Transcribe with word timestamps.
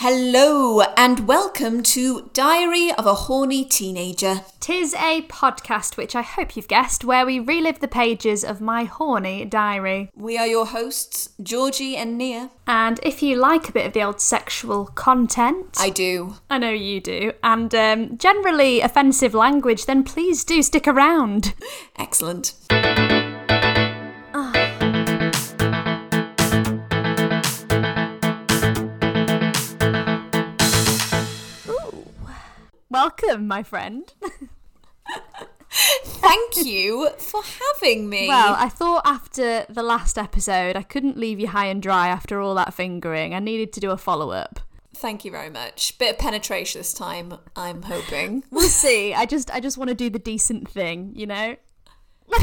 Hello 0.00 0.80
and 0.96 1.26
welcome 1.26 1.82
to 1.82 2.30
Diary 2.32 2.92
of 2.92 3.04
a 3.04 3.14
Horny 3.14 3.64
Teenager. 3.64 4.42
Tis 4.60 4.94
a 4.94 5.22
podcast 5.22 5.96
which 5.96 6.14
I 6.14 6.22
hope 6.22 6.54
you've 6.54 6.68
guessed, 6.68 7.04
where 7.04 7.26
we 7.26 7.40
relive 7.40 7.80
the 7.80 7.88
pages 7.88 8.44
of 8.44 8.60
my 8.60 8.84
horny 8.84 9.44
diary. 9.44 10.12
We 10.14 10.38
are 10.38 10.46
your 10.46 10.66
hosts, 10.66 11.30
Georgie 11.42 11.96
and 11.96 12.16
Nia. 12.16 12.50
And 12.68 13.00
if 13.02 13.24
you 13.24 13.34
like 13.34 13.68
a 13.68 13.72
bit 13.72 13.86
of 13.86 13.92
the 13.92 14.04
old 14.04 14.20
sexual 14.20 14.86
content, 14.86 15.76
I 15.80 15.90
do. 15.90 16.36
I 16.48 16.58
know 16.58 16.70
you 16.70 17.00
do, 17.00 17.32
and 17.42 17.74
um, 17.74 18.18
generally 18.18 18.80
offensive 18.80 19.34
language, 19.34 19.86
then 19.86 20.04
please 20.04 20.44
do 20.44 20.62
stick 20.62 20.86
around. 20.86 21.54
Excellent. 21.96 22.54
Welcome, 32.90 33.46
my 33.46 33.62
friend. 33.62 34.12
Thank 35.70 36.56
you 36.64 37.10
for 37.18 37.42
having 37.42 38.08
me. 38.08 38.28
Well, 38.28 38.56
I 38.58 38.70
thought 38.70 39.02
after 39.04 39.66
the 39.68 39.82
last 39.82 40.16
episode, 40.16 40.74
I 40.74 40.82
couldn't 40.82 41.18
leave 41.18 41.38
you 41.38 41.48
high 41.48 41.66
and 41.66 41.82
dry 41.82 42.08
after 42.08 42.40
all 42.40 42.54
that 42.54 42.72
fingering. 42.72 43.34
I 43.34 43.40
needed 43.40 43.74
to 43.74 43.80
do 43.80 43.90
a 43.90 43.98
follow 43.98 44.30
up. 44.30 44.60
Thank 44.94 45.24
you 45.26 45.30
very 45.30 45.50
much. 45.50 45.98
Bit 45.98 46.12
of 46.14 46.18
penetration 46.18 46.80
this 46.80 46.94
time, 46.94 47.34
I'm 47.54 47.82
hoping. 47.82 48.44
We'll 48.50 48.68
see. 48.68 49.12
I 49.12 49.26
just 49.26 49.50
I 49.50 49.60
just 49.60 49.76
want 49.76 49.88
to 49.88 49.94
do 49.94 50.08
the 50.08 50.18
decent 50.18 50.68
thing, 50.68 51.12
you 51.14 51.26
know? 51.26 51.56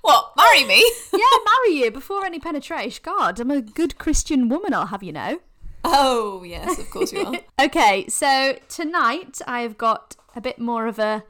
What, 0.00 0.32
marry 0.36 0.64
me? 0.64 0.84
Yeah, 1.14 1.18
marry 1.46 1.78
you 1.78 1.90
before 1.90 2.26
any 2.26 2.38
penetration. 2.38 3.00
God, 3.02 3.40
I'm 3.40 3.50
a 3.50 3.62
good 3.62 3.96
Christian 3.96 4.50
woman, 4.50 4.74
I'll 4.74 4.88
have 4.88 5.02
you 5.02 5.12
know. 5.12 5.40
Oh, 5.84 6.42
yes, 6.44 6.78
of 6.78 6.90
course 6.90 7.12
you 7.12 7.24
are. 7.24 7.34
Okay, 7.66 8.06
so 8.08 8.56
tonight 8.68 9.40
I've 9.46 9.76
got 9.78 10.16
a 10.34 10.40
bit 10.40 10.58
more 10.58 10.86
of 10.86 10.98
a 10.98 11.22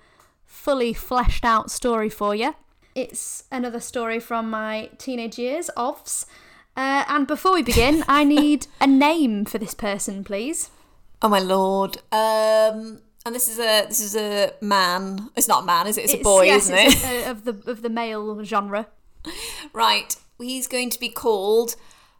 fully 0.46 0.92
fleshed 0.94 1.44
out 1.44 1.70
story 1.70 2.08
for 2.08 2.34
you. 2.34 2.54
It's 2.94 3.44
another 3.50 3.80
story 3.80 4.20
from 4.20 4.48
my 4.50 4.90
teenage 4.98 5.38
years, 5.38 5.68
OVS. 5.76 6.26
Uh, 6.76 7.04
and 7.08 7.26
before 7.26 7.52
we 7.54 7.62
begin, 7.62 8.04
I 8.08 8.24
need 8.38 8.66
a 8.80 8.86
name 8.86 9.44
for 9.44 9.58
this 9.58 9.74
person, 9.74 10.24
please. 10.24 10.70
Oh 11.22 11.28
my 11.28 11.38
lord. 11.40 11.98
Um 12.12 13.00
and 13.26 13.34
this 13.34 13.48
is 13.48 13.58
a 13.58 13.86
this 13.88 14.00
is 14.00 14.14
a 14.16 14.52
man. 14.60 15.30
It's 15.36 15.48
not 15.48 15.62
a 15.62 15.66
man, 15.66 15.86
is 15.86 15.96
it? 15.98 16.04
It's, 16.04 16.14
a 16.14 16.18
boy, 16.18 16.44
yes, 16.44 16.64
isn't 16.64 16.76
it's 16.78 17.04
it? 17.04 17.26
a- 17.26 17.30
of 17.30 17.44
the 17.44 17.70
of 17.70 17.82
the 17.82 17.88
male 17.90 18.42
genre. 18.44 18.88
Right. 19.72 20.14
He's 20.38 20.66
going 20.68 20.90
to 20.90 21.00
be 21.00 21.08
called 21.08 21.76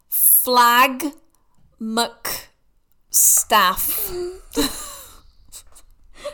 Flag 0.09 1.13
McStaff. 1.81 2.49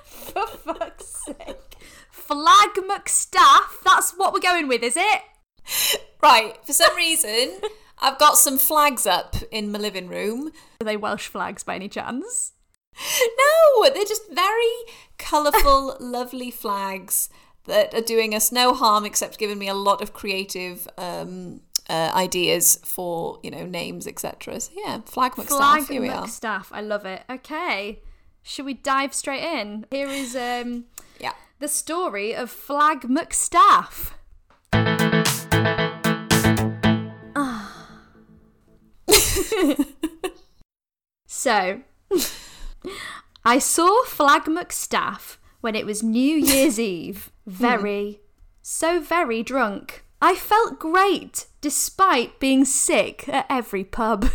For 0.04 0.48
fuck's 0.48 1.24
sake. 1.26 1.76
Flag 2.12 2.70
McStaff. 2.76 3.82
That's 3.84 4.14
what 4.14 4.34
we're 4.34 4.40
going 4.40 4.68
with, 4.68 4.84
is 4.84 4.98
it? 4.98 5.22
Right. 6.22 6.58
For 6.66 6.74
some 6.74 6.96
reason, 6.96 7.60
I've 8.00 8.20
got 8.20 8.38
some 8.38 8.58
flags 8.58 9.06
up 9.06 9.36
in 9.52 9.72
my 9.72 9.80
living 9.80 10.08
room. 10.08 10.52
Are 10.80 10.86
they 10.86 10.98
Welsh 10.98 11.28
flags 11.28 11.64
by 11.64 11.76
any 11.76 11.90
chance? 11.90 12.54
No, 12.96 13.90
they're 13.90 14.06
just 14.06 14.32
very 14.32 14.74
colourful, 15.18 15.98
lovely 16.00 16.52
flags 16.52 17.30
that 17.66 17.94
are 17.94 18.02
doing 18.02 18.34
us 18.34 18.52
no 18.52 18.74
harm 18.74 19.06
except 19.06 19.38
giving 19.38 19.60
me 19.60 19.68
a 19.68 19.74
lot 19.74 20.02
of 20.02 20.14
creative 20.14 20.88
um, 20.98 21.62
uh, 21.92 22.12
ideas 22.16 22.80
for, 22.86 23.40
you 23.44 23.52
know, 23.52 23.66
names, 23.66 24.08
etc. 24.08 24.60
So 24.62 24.72
yeah, 24.76 25.02
Flag 25.06 25.34
McStaff. 25.34 25.48
Flag 25.58 25.88
Here 25.90 26.02
we 26.02 26.10
are. 26.10 26.26
McStaff. 26.26 26.68
I 26.72 26.82
love 26.82 27.06
it. 27.06 27.24
Okay. 27.30 28.00
Should 28.44 28.66
we 28.66 28.74
dive 28.74 29.14
straight 29.14 29.44
in? 29.44 29.86
Here 29.92 30.08
is 30.08 30.36
um 30.36 30.86
Yeah. 31.20 31.34
the 31.60 31.68
story 31.68 32.34
of 32.34 32.50
Flag 32.50 33.02
McStaff. 33.02 34.14
so, 41.28 41.82
I 43.44 43.60
saw 43.60 44.04
Flag 44.06 44.44
McStaff 44.44 45.38
when 45.62 45.76
it 45.76 45.86
was 45.86 46.02
New 46.02 46.36
Year's 46.38 46.80
Eve, 46.80 47.32
very, 47.46 48.20
so 48.62 49.00
very 49.00 49.44
drunk. 49.44 50.04
I 50.22 50.36
felt 50.36 50.80
great 50.80 51.48
despite 51.62 52.40
being 52.40 52.64
sick 52.66 53.28
at 53.28 53.46
every 53.50 53.84
pub. 53.84 54.30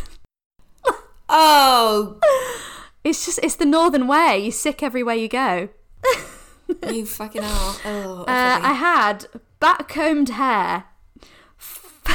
Oh, 1.28 2.18
It's 3.04 3.24
just, 3.24 3.38
it's 3.40 3.54
the 3.54 3.64
northern 3.64 4.08
way. 4.08 4.40
You're 4.40 4.50
sick 4.52 4.82
everywhere 4.82 5.14
you 5.14 5.28
go. 5.28 5.68
you 6.88 7.06
fucking 7.06 7.44
are. 7.44 7.74
Oh, 7.84 8.24
Uh, 8.26 8.58
I 8.60 8.72
had 8.72 9.26
backcombed 9.60 10.30
hair. 10.30 10.86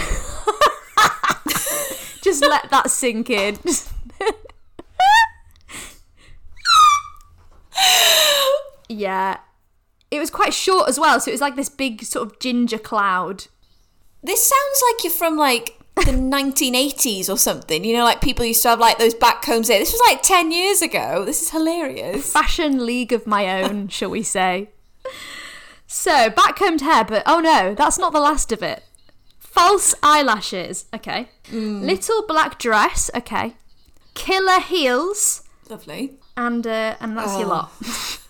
Just 2.21 2.41
let 2.41 2.69
that 2.71 2.91
sink 2.91 3.29
in. 3.29 3.57
yeah. 8.89 9.37
It 10.09 10.19
was 10.19 10.29
quite 10.29 10.53
short 10.53 10.89
as 10.89 10.99
well, 10.99 11.19
so 11.19 11.31
it 11.31 11.33
was 11.33 11.41
like 11.41 11.55
this 11.55 11.69
big 11.69 12.03
sort 12.03 12.27
of 12.27 12.39
ginger 12.39 12.77
cloud. 12.77 13.45
This 14.23 14.45
sounds 14.47 14.83
like 14.89 15.03
you're 15.03 15.11
from 15.13 15.37
like 15.37 15.77
the 15.95 16.01
1980s 16.11 17.29
or 17.29 17.37
something. 17.37 17.83
You 17.83 17.97
know, 17.97 18.03
like 18.03 18.21
people 18.21 18.45
used 18.45 18.61
to 18.63 18.69
have 18.69 18.79
like 18.79 18.97
those 18.97 19.13
back 19.13 19.41
combs 19.41 19.67
there. 19.67 19.79
This 19.79 19.91
was 19.91 20.01
like 20.07 20.21
10 20.21 20.51
years 20.51 20.81
ago. 20.81 21.25
This 21.25 21.41
is 21.41 21.49
hilarious. 21.51 22.31
Fashion 22.31 22.85
league 22.85 23.11
of 23.13 23.25
my 23.27 23.61
own, 23.63 23.87
shall 23.89 24.09
we 24.09 24.23
say. 24.23 24.69
So, 25.87 26.29
backcombed 26.29 26.81
hair, 26.81 27.03
but 27.03 27.23
oh 27.25 27.39
no, 27.39 27.75
that's 27.75 27.97
not 27.99 28.13
the 28.13 28.19
last 28.21 28.51
of 28.53 28.63
it. 28.63 28.83
False 29.39 29.93
eyelashes, 30.01 30.85
okay. 30.93 31.27
Little 31.51 32.25
black 32.25 32.57
dress, 32.57 33.11
okay. 33.13 33.55
Killer 34.13 34.61
heels, 34.61 35.43
Lovely. 35.69 36.13
and 36.37 36.65
uh, 36.65 36.95
and 37.01 37.17
that's 37.17 37.33
your 37.37 37.47
Oh. 37.47 37.49
lot. 37.49 37.71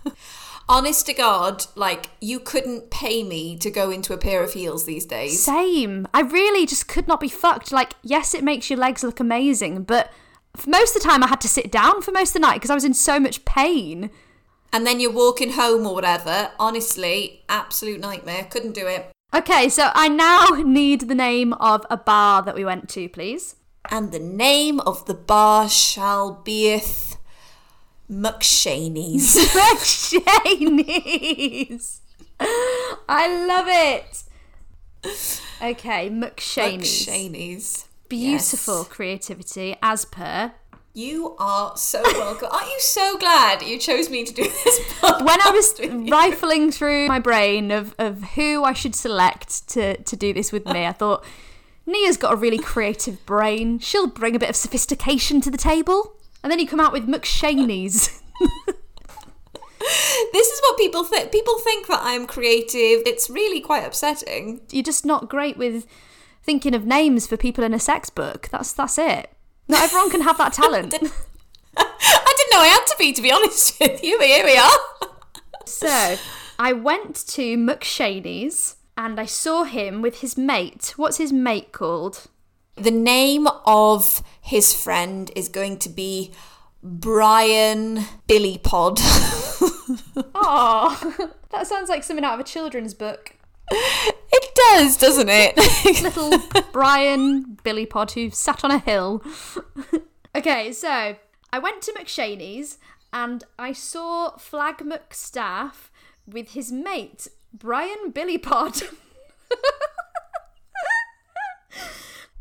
Honest 0.71 1.05
to 1.07 1.13
God, 1.13 1.65
like 1.75 2.11
you 2.21 2.39
couldn't 2.39 2.89
pay 2.91 3.23
me 3.23 3.57
to 3.57 3.69
go 3.69 3.91
into 3.91 4.13
a 4.13 4.17
pair 4.17 4.41
of 4.41 4.53
heels 4.53 4.85
these 4.85 5.05
days. 5.05 5.43
Same. 5.43 6.07
I 6.13 6.21
really 6.21 6.65
just 6.65 6.87
could 6.87 7.09
not 7.09 7.19
be 7.19 7.27
fucked. 7.27 7.73
Like, 7.73 7.91
yes, 8.03 8.33
it 8.33 8.41
makes 8.41 8.69
your 8.69 8.79
legs 8.79 9.03
look 9.03 9.19
amazing, 9.19 9.83
but 9.83 10.09
most 10.65 10.95
of 10.95 11.01
the 11.01 11.09
time 11.09 11.25
I 11.25 11.27
had 11.27 11.41
to 11.41 11.49
sit 11.49 11.73
down 11.73 12.01
for 12.01 12.13
most 12.13 12.29
of 12.29 12.33
the 12.35 12.39
night 12.39 12.53
because 12.53 12.69
I 12.69 12.75
was 12.75 12.85
in 12.85 12.93
so 12.93 13.19
much 13.19 13.43
pain. 13.43 14.11
And 14.71 14.87
then 14.87 15.01
you're 15.01 15.11
walking 15.11 15.51
home 15.51 15.85
or 15.85 15.93
whatever. 15.93 16.51
Honestly, 16.57 17.43
absolute 17.49 17.99
nightmare. 17.99 18.47
Couldn't 18.49 18.71
do 18.71 18.87
it. 18.87 19.11
Okay, 19.35 19.67
so 19.67 19.89
I 19.93 20.07
now 20.07 20.45
need 20.63 21.01
the 21.01 21.15
name 21.15 21.51
of 21.51 21.85
a 21.89 21.97
bar 21.97 22.43
that 22.43 22.55
we 22.55 22.63
went 22.63 22.87
to, 22.91 23.09
please. 23.09 23.57
And 23.89 24.13
the 24.13 24.19
name 24.19 24.79
of 24.79 25.05
the 25.05 25.15
bar 25.15 25.67
shall 25.67 26.41
beeth 26.45 27.10
McShaney's. 28.11 29.35
McShaney's. 30.67 32.01
I 33.07 33.45
love 33.47 33.67
it. 33.69 34.23
Okay, 35.61 36.09
McShaney's. 36.09 37.05
McShaney's. 37.07 37.87
Beautiful 38.09 38.79
Yes. 38.79 38.87
creativity, 38.89 39.75
as 39.81 40.05
per. 40.05 40.51
You 40.93 41.35
are 41.39 41.77
so 41.77 42.01
welcome. 42.03 42.49
Aren't 42.51 42.65
you 42.67 42.79
so 42.81 43.17
glad 43.17 43.61
you 43.61 43.77
chose 43.79 44.09
me 44.09 44.25
to 44.25 44.33
do 44.33 44.43
this 44.43 44.79
When 45.01 45.39
I 45.41 45.49
was 45.51 45.79
rifling 46.11 46.69
through 46.71 47.07
my 47.07 47.19
brain 47.19 47.71
of, 47.71 47.95
of 47.97 48.21
who 48.35 48.65
I 48.65 48.73
should 48.73 48.93
select 48.95 49.69
to, 49.69 49.95
to 50.03 50.15
do 50.17 50.33
this 50.33 50.51
with 50.51 50.65
me, 50.65 50.85
I 50.85 50.91
thought, 50.91 51.23
Nia's 51.85 52.17
got 52.17 52.33
a 52.33 52.35
really 52.35 52.59
creative 52.59 53.25
brain. 53.25 53.79
She'll 53.79 54.07
bring 54.07 54.35
a 54.35 54.39
bit 54.39 54.49
of 54.49 54.57
sophistication 54.57 55.39
to 55.41 55.49
the 55.49 55.57
table. 55.57 56.17
And 56.43 56.51
then 56.51 56.59
you 56.59 56.67
come 56.67 56.79
out 56.79 56.93
with 56.93 57.07
McShaney's. 57.07 58.21
This 60.31 60.47
is 60.47 60.61
what 60.61 60.77
people 60.77 61.03
think. 61.03 61.31
People 61.31 61.57
think 61.59 61.87
that 61.87 61.99
I'm 62.01 62.27
creative. 62.27 63.01
It's 63.05 63.29
really 63.29 63.61
quite 63.61 63.85
upsetting. 63.85 64.61
You're 64.69 64.83
just 64.83 65.05
not 65.05 65.29
great 65.29 65.57
with 65.57 65.85
thinking 66.43 66.73
of 66.73 66.85
names 66.85 67.27
for 67.27 67.37
people 67.37 67.63
in 67.63 67.73
a 67.73 67.79
sex 67.79 68.09
book. 68.09 68.47
That's 68.51 68.73
that's 68.73 68.97
it. 68.97 69.31
Not 69.67 69.83
everyone 69.83 70.11
can 70.11 70.21
have 70.21 70.37
that 70.37 70.53
talent. 70.53 70.93
I 71.77 72.33
didn't 72.37 72.51
know 72.51 72.59
I 72.59 72.67
had 72.67 72.85
to 72.85 72.95
be, 72.97 73.13
to 73.13 73.21
be 73.21 73.31
honest 73.31 73.79
with 73.79 74.03
you. 74.03 74.17
But 74.17 74.27
here 74.27 74.45
we 74.45 74.57
are. 74.57 74.77
So 75.65 76.17
I 76.59 76.73
went 76.73 77.15
to 77.27 77.57
McShaney's 77.57 78.75
and 78.97 79.19
I 79.19 79.25
saw 79.25 79.63
him 79.63 80.01
with 80.01 80.21
his 80.21 80.37
mate. 80.37 80.93
What's 80.97 81.17
his 81.17 81.31
mate 81.31 81.71
called? 81.71 82.27
The 82.75 82.91
name 82.91 83.47
of 83.65 84.23
his 84.41 84.73
friend 84.73 85.31
is 85.35 85.49
going 85.49 85.77
to 85.79 85.89
be 85.89 86.31
Brian 86.83 88.05
Billy 88.27 88.57
Pod. 88.57 88.99
Oh, 90.33 91.29
that 91.51 91.67
sounds 91.67 91.89
like 91.89 92.03
something 92.03 92.23
out 92.25 92.33
of 92.35 92.39
a 92.39 92.43
children's 92.43 92.93
book. 92.93 93.35
it 93.69 94.55
does, 94.55 94.97
doesn't 94.97 95.29
it? 95.29 95.55
Little 96.03 96.31
Brian 96.71 97.57
Billy 97.63 97.85
Pod 97.85 98.11
who 98.11 98.29
sat 98.29 98.63
on 98.63 98.71
a 98.71 98.79
hill. 98.79 99.21
Okay, 100.33 100.71
so 100.71 101.17
I 101.51 101.59
went 101.59 101.81
to 101.83 101.91
McShaney's 101.91 102.77
and 103.11 103.43
I 103.59 103.73
saw 103.73 104.37
Flag 104.37 104.77
McStaff 104.77 105.89
with 106.25 106.51
his 106.51 106.71
mate, 106.71 107.27
Brian 107.53 108.11
Billypod. 108.11 108.81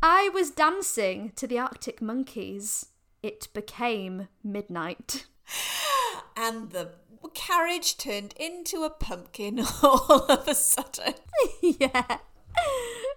I 0.01 0.29
was 0.33 0.49
dancing 0.49 1.31
to 1.35 1.45
the 1.45 1.59
Arctic 1.59 2.01
Monkeys. 2.01 2.87
It 3.21 3.47
became 3.53 4.27
midnight. 4.43 5.25
And 6.37 6.71
the 6.71 6.91
carriage 7.33 7.97
turned 7.97 8.33
into 8.39 8.83
a 8.83 8.89
pumpkin 8.89 9.59
all 9.83 10.25
of 10.29 10.47
a 10.47 10.55
sudden. 10.55 11.13
yeah. 11.61 12.17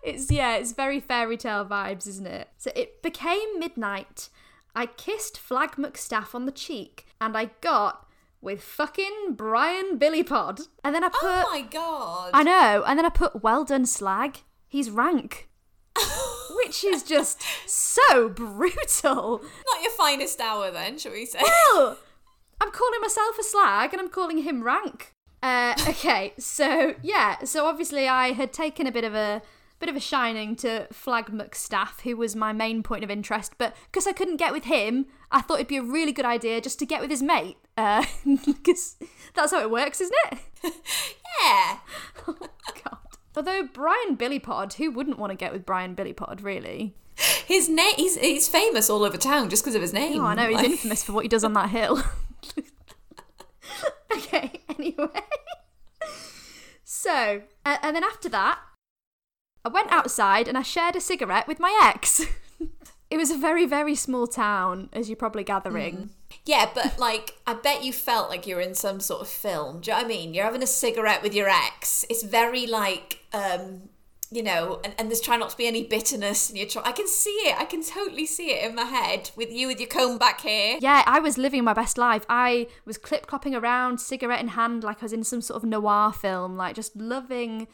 It's 0.03 0.31
yeah, 0.31 0.57
it's 0.57 0.73
very 0.73 1.01
fairy 1.01 1.37
tale 1.37 1.65
vibes, 1.65 2.07
isn't 2.07 2.27
it? 2.27 2.49
So 2.59 2.71
it 2.77 3.03
became 3.03 3.59
midnight. 3.59 4.29
I 4.75 4.87
kissed 4.87 5.39
Flag 5.39 5.77
McStaff 5.77 6.35
on 6.35 6.45
the 6.45 6.53
cheek 6.53 7.07
and 7.21 7.37
I 7.37 7.51
got 7.61 8.07
with 8.41 8.63
fucking 8.63 9.35
Brian 9.37 9.97
Billypod. 9.97 10.63
And 10.83 10.95
then 10.95 11.05
I 11.05 11.09
oh 11.09 11.19
put 11.19 11.47
Oh 11.47 11.51
my 11.51 11.63
god. 11.63 12.31
I 12.35 12.43
know, 12.43 12.85
and 12.87 12.99
then 12.99 13.07
I 13.07 13.11
put 13.11 13.43
well 13.43 13.65
done 13.65 13.87
slag. 13.87 14.41
He's 14.69 14.91
rank. 14.91 15.49
Which 16.57 16.85
is 16.85 17.03
just 17.03 17.43
so 17.67 18.29
brutal. 18.29 19.41
Not 19.43 19.83
your 19.83 19.93
finest 19.93 20.41
hour 20.41 20.71
then, 20.71 20.99
shall 20.99 21.13
we 21.13 21.27
say? 21.27 21.41
Well, 21.43 21.99
I'm 22.61 22.71
calling 22.71 23.01
myself 23.01 23.39
a 23.39 23.43
slag 23.43 23.93
and 23.93 24.01
I'm 24.01 24.09
calling 24.09 24.39
him 24.39 24.63
rank. 24.63 25.13
Uh, 25.43 25.75
okay, 25.89 26.33
so 26.39 26.95
yeah, 27.03 27.45
so 27.45 27.67
obviously 27.67 28.09
I 28.09 28.33
had 28.33 28.53
taken 28.53 28.87
a 28.87 28.93
bit 28.93 29.05
of 29.05 29.15
a 29.15 29.43
bit 29.79 29.89
of 29.91 29.97
a 29.97 30.01
shining 30.01 30.57
to 30.57 30.87
Flag 30.93 31.27
McStaff, 31.27 32.01
who 32.01 32.17
was 32.17 32.35
my 32.35 32.53
main 32.53 32.83
point 32.83 33.05
of 33.05 33.11
interest, 33.11 33.53
but 33.59 33.77
because 33.91 34.07
I 34.07 34.13
couldn't 34.13 34.39
get 34.39 34.53
with 34.53 34.65
him, 34.65 35.07
I 35.31 35.43
thought 35.43 35.57
it'd 35.57 35.67
be 35.69 35.77
a 35.77 35.83
really 35.83 36.13
good 36.13 36.25
idea 36.25 36.61
just 36.63 36.79
to 36.79 36.87
get 36.87 37.03
with 37.03 37.11
his 37.11 37.23
mate, 37.23 37.59
because 37.77 38.97
that's 39.35 39.53
how 39.53 39.61
it 39.61 39.71
works, 39.71 40.01
isn't 40.01 40.17
it? 40.33 40.39
yeah. 41.43 41.79
God. 42.27 42.99
Although 43.37 43.69
Brian 43.73 44.15
Billypod, 44.17 44.75
who 44.75 44.91
wouldn't 44.91 45.19
want 45.19 45.31
to 45.31 45.37
get 45.37 45.53
with 45.53 45.67
Brian 45.67 45.95
Billypod, 45.95 46.41
really? 46.43 46.95
His 47.47 47.69
name 47.69 47.95
he's 47.97 48.17
he's 48.17 48.49
famous 48.49 48.89
all 48.91 49.05
over 49.05 49.17
town 49.17 49.49
just 49.51 49.63
because 49.63 49.75
of 49.75 49.83
his 49.83 49.93
name. 49.93 50.21
Oh, 50.21 50.27
I 50.27 50.35
know 50.35 50.47
he's 50.49 50.57
Like- 50.57 50.67
infamous 50.67 51.05
for 51.05 51.13
what 51.13 51.25
he 51.25 51.29
does 51.29 51.45
on 51.45 51.53
that 51.55 51.71
hill. 51.71 52.03
okay, 54.17 54.61
anyway. 54.69 55.09
So, 56.85 57.43
uh, 57.67 57.77
and 57.83 57.95
then 57.95 58.05
after 58.05 58.29
that, 58.31 58.59
I 59.65 59.69
went 59.69 59.91
outside 59.91 60.49
and 60.49 60.57
I 60.59 60.63
shared 60.63 60.97
a 60.97 61.01
cigarette 61.01 61.47
with 61.49 61.61
my 61.61 61.79
ex. 61.83 62.23
it 63.11 63.17
was 63.17 63.31
a 63.31 63.37
very, 63.37 63.67
very 63.67 63.95
small 63.95 64.27
town, 64.27 64.89
as 64.93 65.09
you're 65.09 65.17
probably 65.17 65.45
gathering. 65.45 66.11
Yeah, 66.47 66.69
but 66.75 66.99
like, 66.99 67.35
I 67.47 67.55
bet 67.55 67.85
you 67.85 67.93
felt 67.93 68.29
like 68.29 68.47
you 68.47 68.57
were 68.57 68.61
in 68.61 68.75
some 68.75 69.01
sort 69.01 69.21
of 69.21 69.29
film. 69.29 69.81
Do 69.81 69.91
you 69.91 69.97
know 69.97 70.03
what 70.03 70.07
I 70.07 70.09
mean? 70.09 70.35
You're 70.35 70.45
having 70.45 70.63
a 70.63 70.67
cigarette 70.67 71.23
with 71.23 71.35
your 71.35 71.49
ex. 71.49 72.05
It's 72.11 72.23
very 72.23 72.67
like, 72.67 73.21
um, 73.33 73.89
you 74.31 74.43
know, 74.43 74.81
and, 74.83 74.95
and 74.99 75.09
there's 75.09 75.21
trying 75.21 75.39
not 75.39 75.51
to 75.51 75.57
be 75.57 75.67
any 75.67 75.85
bitterness. 75.85 76.49
And 76.49 76.59
you're 76.59 76.67
trying. 76.67 76.87
I 76.87 76.93
can 76.93 77.07
see 77.07 77.31
it. 77.31 77.57
I 77.61 77.65
can 77.67 77.85
totally 77.85 78.27
see 78.27 78.51
it 78.51 78.69
in 78.69 78.75
my 78.75 78.83
head 78.83 79.31
with 79.37 79.53
you 79.53 79.69
with 79.69 79.79
your 79.79 79.89
comb 79.89 80.19
back 80.19 80.41
here. 80.41 80.79
Yeah, 80.81 81.05
I 81.07 81.21
was 81.21 81.39
living 81.39 81.63
my 81.63 81.75
best 81.75 81.97
life. 81.97 82.27
I 82.29 82.67
was 82.85 82.99
clip 82.99 83.27
clopping 83.27 83.57
around, 83.59 84.01
cigarette 84.01 84.41
in 84.41 84.49
hand, 84.49 84.83
like 84.83 85.03
I 85.03 85.05
was 85.05 85.13
in 85.13 85.23
some 85.23 85.41
sort 85.41 85.63
of 85.63 85.69
noir 85.69 86.13
film, 86.13 86.57
like 86.57 86.75
just 86.75 86.97
loving 86.97 87.69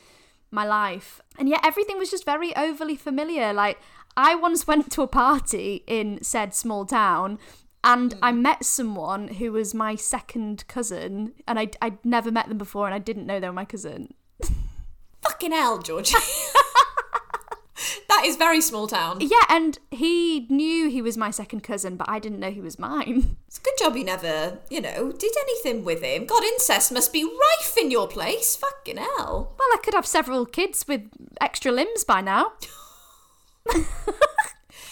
my 0.50 0.66
life. 0.66 1.20
And 1.38 1.48
yet 1.48 1.60
everything 1.64 1.96
was 1.98 2.10
just 2.10 2.24
very 2.24 2.54
overly 2.56 2.96
familiar. 2.96 3.52
Like, 3.52 3.78
I 4.16 4.34
once 4.34 4.66
went 4.66 4.90
to 4.92 5.02
a 5.02 5.06
party 5.06 5.84
in 5.86 6.22
said 6.22 6.54
small 6.54 6.84
town 6.84 7.38
and 7.82 8.14
I 8.22 8.32
mm. 8.32 8.40
met 8.40 8.64
someone 8.64 9.28
who 9.28 9.52
was 9.52 9.74
my 9.74 9.94
second 9.94 10.66
cousin, 10.68 11.32
and 11.46 11.58
I, 11.58 11.68
I'd 11.80 12.04
never 12.04 12.30
met 12.30 12.48
them 12.48 12.58
before, 12.58 12.84
and 12.86 12.94
I 12.94 12.98
didn't 12.98 13.26
know 13.26 13.40
they 13.40 13.48
were 13.48 13.54
my 13.54 13.64
cousin. 13.64 14.12
Fucking 15.22 15.52
hell, 15.52 15.78
George. 15.78 16.12
that 18.08 18.24
is 18.24 18.36
very 18.36 18.60
small 18.60 18.86
town. 18.86 19.18
Yeah, 19.20 19.44
and 19.48 19.78
he 19.90 20.46
knew 20.50 20.90
he 20.90 21.00
was 21.00 21.16
my 21.16 21.30
second 21.30 21.62
cousin, 21.62 21.96
but 21.96 22.08
I 22.08 22.18
didn't 22.18 22.40
know 22.40 22.50
he 22.50 22.60
was 22.60 22.78
mine. 22.78 23.36
It's 23.46 23.58
a 23.58 23.62
good 23.62 23.74
job 23.78 23.96
you 23.96 24.04
never, 24.04 24.58
you 24.68 24.82
know, 24.82 25.12
did 25.12 25.32
anything 25.40 25.82
with 25.84 26.02
him. 26.02 26.26
God, 26.26 26.44
incest 26.44 26.92
must 26.92 27.12
be 27.12 27.24
rife 27.24 27.76
in 27.78 27.90
your 27.90 28.08
place. 28.08 28.56
Fucking 28.56 28.98
hell. 28.98 29.54
Well, 29.58 29.68
I 29.72 29.78
could 29.82 29.94
have 29.94 30.06
several 30.06 30.44
kids 30.44 30.84
with 30.86 31.02
extra 31.40 31.72
limbs 31.72 32.04
by 32.04 32.20
now. 32.20 32.52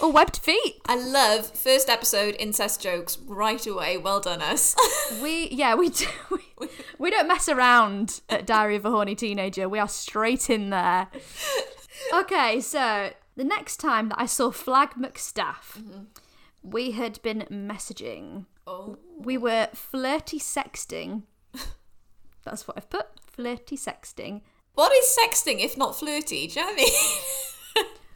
or 0.00 0.12
webbed 0.12 0.38
feet. 0.38 0.80
I 0.86 0.96
love 0.96 1.50
first 1.56 1.88
episode 1.88 2.36
incest 2.38 2.80
jokes 2.80 3.18
right 3.26 3.64
away. 3.66 3.96
Well 3.96 4.20
done, 4.20 4.42
us. 4.42 4.74
We 5.22 5.48
yeah, 5.48 5.74
we 5.74 5.88
do 5.88 6.06
we, 6.30 6.68
we 6.98 7.10
don't 7.10 7.28
mess 7.28 7.48
around 7.48 8.20
at 8.28 8.46
Diary 8.46 8.76
of 8.76 8.84
a 8.84 8.90
Horny 8.90 9.14
Teenager. 9.14 9.68
We 9.68 9.78
are 9.78 9.88
straight 9.88 10.50
in 10.50 10.70
there. 10.70 11.08
Okay, 12.14 12.60
so 12.60 13.10
the 13.36 13.44
next 13.44 13.78
time 13.78 14.10
that 14.10 14.20
I 14.20 14.26
saw 14.26 14.50
Flag 14.50 14.90
McStaff, 14.90 15.78
mm-hmm. 15.78 16.02
we 16.62 16.92
had 16.92 17.20
been 17.22 17.46
messaging. 17.50 18.46
oh. 18.66 18.98
We 19.18 19.36
were 19.36 19.68
flirty 19.74 20.38
sexting. 20.38 21.22
That's 22.44 22.68
what 22.68 22.76
I've 22.76 22.88
put. 22.88 23.06
Flirty 23.20 23.76
sexting. 23.76 24.42
What 24.74 24.92
is 24.92 25.18
sexting 25.18 25.58
if 25.60 25.76
not 25.76 25.98
flirty? 25.98 26.46
Do 26.46 26.60
you 26.60 26.66
know 26.66 26.72
what 26.72 26.80
I 26.80 27.82
mean? 27.82 27.86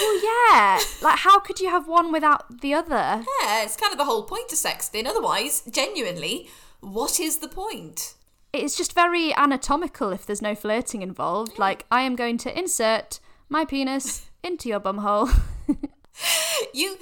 Well, 0.00 0.24
yeah. 0.24 0.80
Like, 1.02 1.18
how 1.18 1.40
could 1.40 1.60
you 1.60 1.68
have 1.68 1.86
one 1.86 2.10
without 2.12 2.60
the 2.60 2.74
other? 2.74 3.24
yeah, 3.42 3.62
it's 3.64 3.76
kind 3.76 3.92
of 3.92 3.98
the 3.98 4.04
whole 4.04 4.22
point 4.22 4.52
of 4.52 4.58
sexting. 4.58 5.06
Otherwise, 5.06 5.62
genuinely, 5.70 6.48
what 6.80 7.20
is 7.20 7.38
the 7.38 7.48
point? 7.48 8.14
It's 8.52 8.76
just 8.76 8.92
very 8.92 9.34
anatomical 9.34 10.10
if 10.10 10.24
there's 10.24 10.42
no 10.42 10.54
flirting 10.54 11.02
involved. 11.02 11.58
Like, 11.58 11.86
I 11.90 12.02
am 12.02 12.16
going 12.16 12.38
to 12.38 12.58
insert 12.58 13.20
my 13.48 13.64
penis 13.64 14.30
into 14.42 14.68
your 14.68 14.80
bumhole. 14.80 15.30
You, 16.72 16.96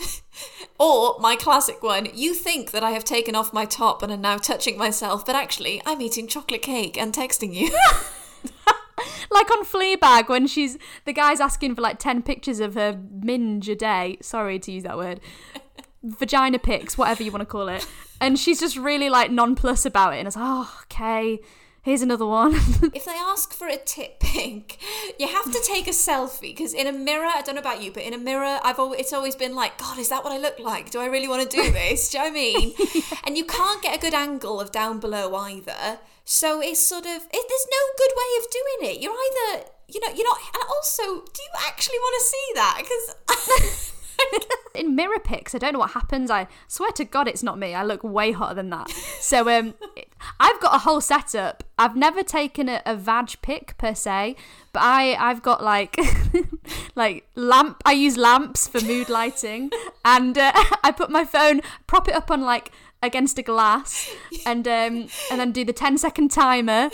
or 0.79 1.19
my 1.21 1.37
classic 1.37 1.83
one, 1.83 2.09
you 2.15 2.35
think 2.35 2.71
that 2.71 2.83
I 2.83 2.93
have 2.93 3.05
taken 3.05 3.35
off 3.35 3.53
my 3.53 3.65
top 3.65 4.03
and 4.03 4.13
am 4.13 4.21
now 4.21 4.37
touching 4.39 4.79
myself, 4.79 5.25
but 5.25 5.37
actually 5.37 5.83
I'm 5.87 6.01
eating 6.01 6.27
chocolate 6.27 6.63
cake 6.63 6.99
and 6.99 7.13
texting 7.13 7.55
you. 7.55 7.77
like 9.31 9.51
on 9.51 9.65
Fleabag 9.65 10.29
when 10.29 10.47
she's 10.47 10.79
the 11.05 11.13
guy's 11.13 11.41
asking 11.41 11.75
for 11.75 11.83
like 11.83 11.99
10 11.99 12.23
pictures 12.23 12.61
of 12.61 12.75
her 12.75 13.01
minge 13.11 13.69
a 13.69 13.75
day. 13.75 14.19
Sorry 14.21 14.59
to 14.59 14.73
use 14.73 14.83
that 14.85 14.97
word. 14.97 15.21
Vagina 16.03 16.59
pics, 16.59 16.99
whatever 16.99 17.23
you 17.23 17.31
want 17.31 17.43
to 17.43 17.47
call 17.47 17.69
it. 17.69 17.87
And 18.21 18.39
she's 18.39 18.59
just 18.61 18.77
really 18.77 19.09
like 19.09 19.31
nonplus 19.31 19.87
about 19.87 20.15
it. 20.15 20.19
And 20.19 20.27
it's 20.27 20.37
like, 20.37 20.45
oh, 20.47 20.81
okay, 20.85 21.41
here's 21.83 22.03
another 22.03 22.27
one. 22.27 22.55
if 22.95 23.05
they 23.05 23.13
ask 23.13 23.53
for 23.53 23.69
a 23.69 23.77
tit 23.77 24.19
pic, 24.21 24.79
you 25.19 25.29
have 25.29 25.53
to 25.53 25.61
take 25.65 25.87
a 25.87 25.91
selfie 25.91 26.41
because 26.41 26.75
in 26.75 26.87
a 26.87 26.93
mirror, 26.93 27.27
I 27.27 27.43
don't 27.43 27.55
know 27.57 27.61
about 27.61 27.83
you, 27.83 27.93
but 27.93 28.05
in 28.05 28.15
a 28.15 28.19
mirror, 28.19 28.59
I've 28.63 28.79
always, 28.79 29.01
it's 29.01 29.13
always 29.13 29.37
been 29.37 29.55
like, 29.55 29.79
God, 29.79 29.99
is 29.99 30.09
that 30.09 30.25
what 30.25 30.33
I 30.33 30.39
look 30.39 30.59
like? 30.59 30.91
Do 30.91 31.01
I 31.01 31.07
really 31.07 31.29
want 31.29 31.49
to 31.49 31.57
do 31.57 31.71
this? 31.71 32.11
do 32.11 32.19
you 32.19 32.25
know 32.25 32.31
what 32.31 32.37
I 32.37 32.43
mean? 32.43 33.03
And 33.25 33.37
you 33.37 33.45
can't 33.45 33.83
get 33.83 33.97
a 33.97 34.01
good 34.01 34.15
angle 34.15 34.61
of 34.61 34.73
down 34.73 34.99
below 34.99 35.35
either. 35.35 35.99
So 36.25 36.61
it's 36.61 36.85
sort 36.85 37.05
of, 37.05 37.23
it, 37.23 37.31
there's 37.33 37.67
no 37.71 37.85
good 37.99 38.13
way 38.17 38.31
of 38.39 38.51
doing 38.51 38.95
it. 38.95 39.03
You're 39.03 39.13
either, 39.13 39.65
you 39.89 40.01
know, 40.01 40.15
you're 40.15 40.27
not, 40.27 40.39
and 40.55 40.63
also, 40.71 41.03
do 41.03 41.43
you 41.43 41.51
actually 41.67 41.99
want 41.99 42.23
to 42.23 42.27
see 42.27 42.53
that? 42.55 42.79
Because. 42.83 43.93
in 44.75 44.95
mirror 44.97 45.19
pics, 45.19 45.55
I 45.55 45.59
don't 45.59 45.73
know 45.73 45.79
what 45.79 45.93
happens. 45.93 46.31
I 46.31 46.47
swear 46.69 46.91
to 46.93 47.05
God, 47.05 47.29
it's 47.29 47.43
not 47.43 47.59
me. 47.59 47.75
I 47.75 47.85
look 47.85 48.03
way 48.03 48.33
hotter 48.33 48.55
than 48.55 48.71
that. 48.71 48.91
So 48.91 49.49
um, 49.49 49.75
I've 50.41 50.61
got 50.61 50.75
a 50.75 50.79
whole 50.79 51.01
setup. 51.01 51.65
I've 51.79 51.97
never 51.97 52.23
taken 52.23 52.69
a, 52.69 52.83
a 52.87 52.97
vag 52.97 53.35
pic 53.43 53.77
per 53.79 53.95
se, 53.95 54.37
but 54.73 54.83
I 54.83 55.15
I've 55.15 55.43
got 55.43 55.63
like 55.63 55.99
like 56.95 57.29
lamp. 57.35 57.83
I 57.85 57.93
use 57.93 58.17
lamps 58.17 58.69
for 58.69 58.81
mood 58.81 59.09
lighting, 59.09 59.71
and 60.05 60.37
uh, 60.39 60.53
I 60.83 60.93
put 60.93 61.11
my 61.11 61.25
phone, 61.25 61.61
prop 61.87 62.09
it 62.09 62.15
up 62.15 62.31
on 62.31 62.43
like 62.43 62.71
against 63.03 63.39
a 63.39 63.43
glass, 63.43 64.11
and 64.47 64.67
um, 64.67 65.09
and 65.31 65.41
then 65.41 65.53
do 65.53 65.65
the 65.65 65.73
10 65.73 65.99
second 65.99 66.31
timer. 66.31 66.91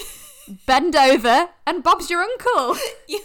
Bend 0.67 0.97
over, 0.97 1.51
and 1.67 1.83
Bob's 1.83 2.09
your 2.09 2.23
uncle. 2.23 2.77
you, 3.09 3.21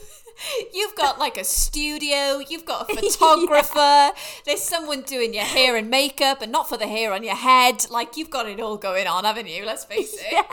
you've 0.74 0.96
got 0.96 1.20
like 1.20 1.38
a 1.38 1.44
studio, 1.44 2.42
you've 2.50 2.66
got 2.66 2.90
a 2.90 2.96
photographer, 3.02 4.12
there's 4.46 4.62
someone 4.62 5.04
doing 5.04 5.34
your 5.34 5.46
hair 5.46 5.78
and 5.78 5.90
makeup, 5.90 6.42
and 6.42 6.52
not 6.52 6.68
for 6.68 6.78
the 6.78 6.88
hair 6.88 7.14
on 7.14 7.24
your 7.24 7.36
head. 7.36 7.86
Like 7.90 8.18
you've 8.18 8.30
got 8.30 8.48
it 8.48 8.60
all 8.60 8.78
going 8.78 9.08
on, 9.08 9.24
haven't 9.24 9.48
you? 9.48 9.66
Let's 9.66 9.86
face 9.86 10.16
it. 10.20 10.46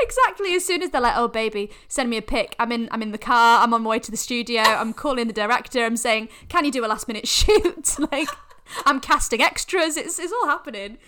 exactly 0.00 0.54
as 0.54 0.64
soon 0.64 0.82
as 0.82 0.90
they're 0.90 1.00
like 1.00 1.16
oh 1.16 1.26
baby 1.28 1.70
send 1.88 2.10
me 2.10 2.18
a 2.18 2.22
pic 2.22 2.54
i'm 2.58 2.70
in 2.70 2.86
i'm 2.90 3.00
in 3.00 3.12
the 3.12 3.18
car 3.18 3.62
i'm 3.62 3.72
on 3.72 3.82
my 3.82 3.90
way 3.90 3.98
to 3.98 4.10
the 4.10 4.16
studio 4.16 4.60
i'm 4.60 4.92
calling 4.92 5.26
the 5.26 5.32
director 5.32 5.84
i'm 5.84 5.96
saying 5.96 6.28
can 6.48 6.66
you 6.66 6.70
do 6.70 6.84
a 6.84 6.88
last 6.88 7.08
minute 7.08 7.26
shoot 7.26 7.96
like 8.12 8.28
i'm 8.86 9.00
casting 9.00 9.40
extras 9.42 9.96
it's, 9.96 10.18
it's 10.18 10.32
all 10.32 10.46
happening 10.48 10.98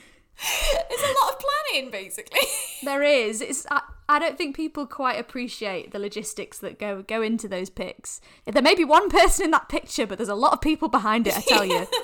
There's 0.90 1.00
a 1.00 1.14
lot 1.24 1.32
of 1.32 1.42
planning, 1.72 1.90
basically. 1.90 2.40
there 2.84 3.02
is 3.02 3.40
it's 3.40 3.66
I, 3.70 3.80
I 4.08 4.18
don't 4.18 4.36
think 4.36 4.54
people 4.54 4.86
quite 4.86 5.18
appreciate 5.18 5.92
the 5.92 5.98
logistics 5.98 6.58
that 6.58 6.78
go 6.78 7.02
go 7.02 7.22
into 7.22 7.48
those 7.48 7.70
pics 7.70 8.20
there 8.44 8.62
may 8.62 8.74
be 8.74 8.84
one 8.84 9.08
person 9.08 9.46
in 9.46 9.50
that 9.52 9.68
picture 9.70 10.06
but 10.06 10.18
there's 10.18 10.28
a 10.28 10.34
lot 10.34 10.52
of 10.52 10.60
people 10.60 10.88
behind 10.88 11.26
it 11.26 11.36
i 11.36 11.40
tell 11.40 11.64
you 11.64 11.86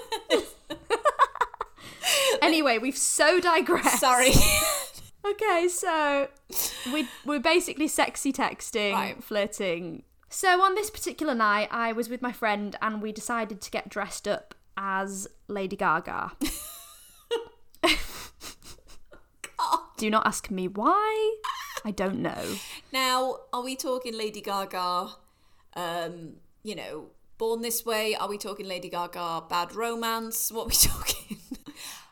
Anyway, 2.40 2.78
we've 2.78 2.96
so 2.98 3.38
digressed. 3.40 4.00
Sorry. 4.00 4.30
Okay, 5.24 5.68
so 5.68 6.28
we 6.92 7.06
we're 7.24 7.38
basically 7.38 7.86
sexy 7.86 8.32
texting, 8.32 8.92
Right. 8.92 9.22
flirting. 9.22 10.02
So 10.28 10.60
on 10.62 10.74
this 10.74 10.90
particular 10.90 11.34
night, 11.34 11.68
I 11.70 11.92
was 11.92 12.08
with 12.08 12.20
my 12.22 12.32
friend 12.32 12.74
and 12.82 13.00
we 13.00 13.12
decided 13.12 13.60
to 13.60 13.70
get 13.70 13.88
dressed 13.88 14.26
up 14.26 14.54
as 14.76 15.28
Lady 15.48 15.76
Gaga. 15.76 16.32
Do 19.96 20.10
not 20.10 20.26
ask 20.26 20.50
me 20.50 20.68
why. 20.68 21.36
I 21.84 21.90
don't 21.90 22.20
know. 22.20 22.56
now, 22.92 23.36
are 23.52 23.62
we 23.62 23.76
talking 23.76 24.16
Lady 24.16 24.40
Gaga? 24.40 25.10
Um, 25.74 26.34
you 26.62 26.74
know, 26.74 27.06
Born 27.38 27.62
This 27.62 27.84
Way? 27.84 28.14
Are 28.14 28.28
we 28.28 28.38
talking 28.38 28.66
Lady 28.66 28.88
Gaga 28.88 29.44
Bad 29.48 29.74
Romance? 29.74 30.50
What 30.52 30.64
are 30.64 30.68
we 30.68 30.74
talking? 30.74 31.38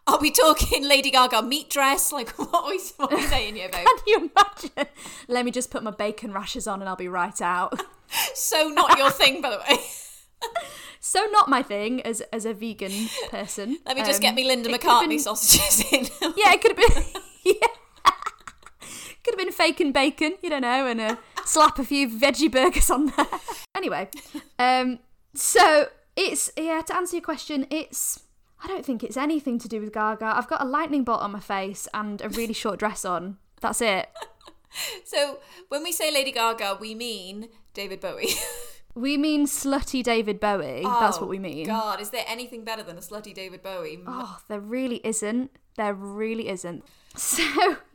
Are 0.07 0.19
we 0.19 0.31
talking 0.31 0.89
Lady 0.89 1.11
Gaga 1.11 1.43
meat 1.43 1.71
dress? 1.71 2.13
Like, 2.13 2.31
what 2.31 2.65
are 2.65 2.71
we, 2.71 2.81
what 2.97 3.13
are 3.13 3.17
we 3.17 3.23
saying 3.23 3.57
here, 3.57 3.69
babe? 3.69 3.87
Can 3.87 3.99
you 4.07 4.31
imagine? 4.35 4.93
Let 5.29 5.45
me 5.45 5.51
just 5.51 5.71
put 5.71 5.83
my 5.85 5.93
bacon 5.93 6.33
rashes 6.33 6.67
on 6.67 6.81
and 6.81 6.89
I'll 6.89 6.97
be 6.97 7.09
right 7.09 7.41
out. 7.41 7.81
So 8.35 8.69
not 8.69 8.99
your 8.99 9.11
thing, 9.11 9.41
by 9.41 9.51
the 9.51 9.59
way. 9.59 9.79
So 11.03 11.25
not 11.33 11.49
my 11.49 11.63
thing 11.63 12.03
as 12.03 12.21
as 12.33 12.45
a 12.45 12.53
vegan 12.53 12.93
person. 13.31 13.79
Let 13.87 13.97
me 13.97 14.03
just 14.03 14.19
Um, 14.19 14.23
get 14.23 14.35
me 14.35 14.45
Linda 14.45 14.69
McCartney 14.69 15.09
been- 15.09 15.19
sausages 15.19 15.85
in. 15.93 16.05
Yeah, 16.37 16.53
it 16.53 16.61
could 16.61 16.77
have 16.77 16.95
been. 16.95 17.05
yeah. 17.45 17.69
Could 19.25 19.35
have 19.35 19.39
been 19.39 19.53
fake 19.53 19.81
and 19.81 19.93
bacon, 19.93 20.35
you 20.43 20.49
don't 20.51 20.63
know, 20.63 20.87
and 20.87 21.01
uh, 21.01 21.17
slap 21.45 21.79
a 21.79 21.85
few 21.85 22.09
veggie 22.09 22.51
burgers 22.51 22.91
on 22.91 23.07
there. 23.07 23.27
Anyway, 23.75 24.09
um, 24.59 24.99
so 25.35 25.89
it's 26.17 26.51
yeah. 26.57 26.81
To 26.83 26.97
answer 26.97 27.17
your 27.17 27.23
question, 27.25 27.67
it's 27.71 28.21
I 28.63 28.67
don't 28.69 28.85
think 28.85 29.03
it's 29.03 29.17
anything 29.17 29.59
to 29.59 29.69
do 29.69 29.81
with 29.81 29.93
Gaga. 29.93 30.25
I've 30.37 30.49
got 30.49 30.61
a 30.63 30.65
lightning 30.67 31.05
bolt 31.05 31.21
on 31.23 31.33
my 31.33 31.41
face 31.41 31.89
and 31.95 32.21
a 32.23 32.29
really 32.31 32.53
short 32.55 32.79
dress 32.79 33.05
on. 33.05 33.39
That's 33.61 33.81
it. 33.81 34.09
So 35.05 35.41
when 35.69 35.83
we 35.83 35.91
say 35.91 36.13
Lady 36.13 36.31
Gaga, 36.31 36.79
we 36.81 36.95
mean 36.95 37.49
David 37.75 38.01
Bowie. 38.01 38.29
We 39.01 39.17
mean 39.17 39.47
slutty 39.47 40.03
David 40.03 40.39
Bowie. 40.41 40.83
That's 40.85 41.17
Oh, 41.17 41.21
what 41.23 41.31
we 41.31 41.39
mean. 41.39 41.65
God, 41.67 42.01
is 42.01 42.11
there 42.11 42.25
anything 42.29 42.65
better 42.65 42.83
than 42.83 42.97
a 42.99 43.01
slutty 43.01 43.33
David 43.35 43.63
Bowie? 43.63 43.99
Oh, 44.07 44.39
there 44.49 44.61
really 44.61 45.01
isn't. 45.05 45.51
There 45.77 45.95
really 45.95 46.49
isn't. 46.49 46.85
So, 47.17 47.43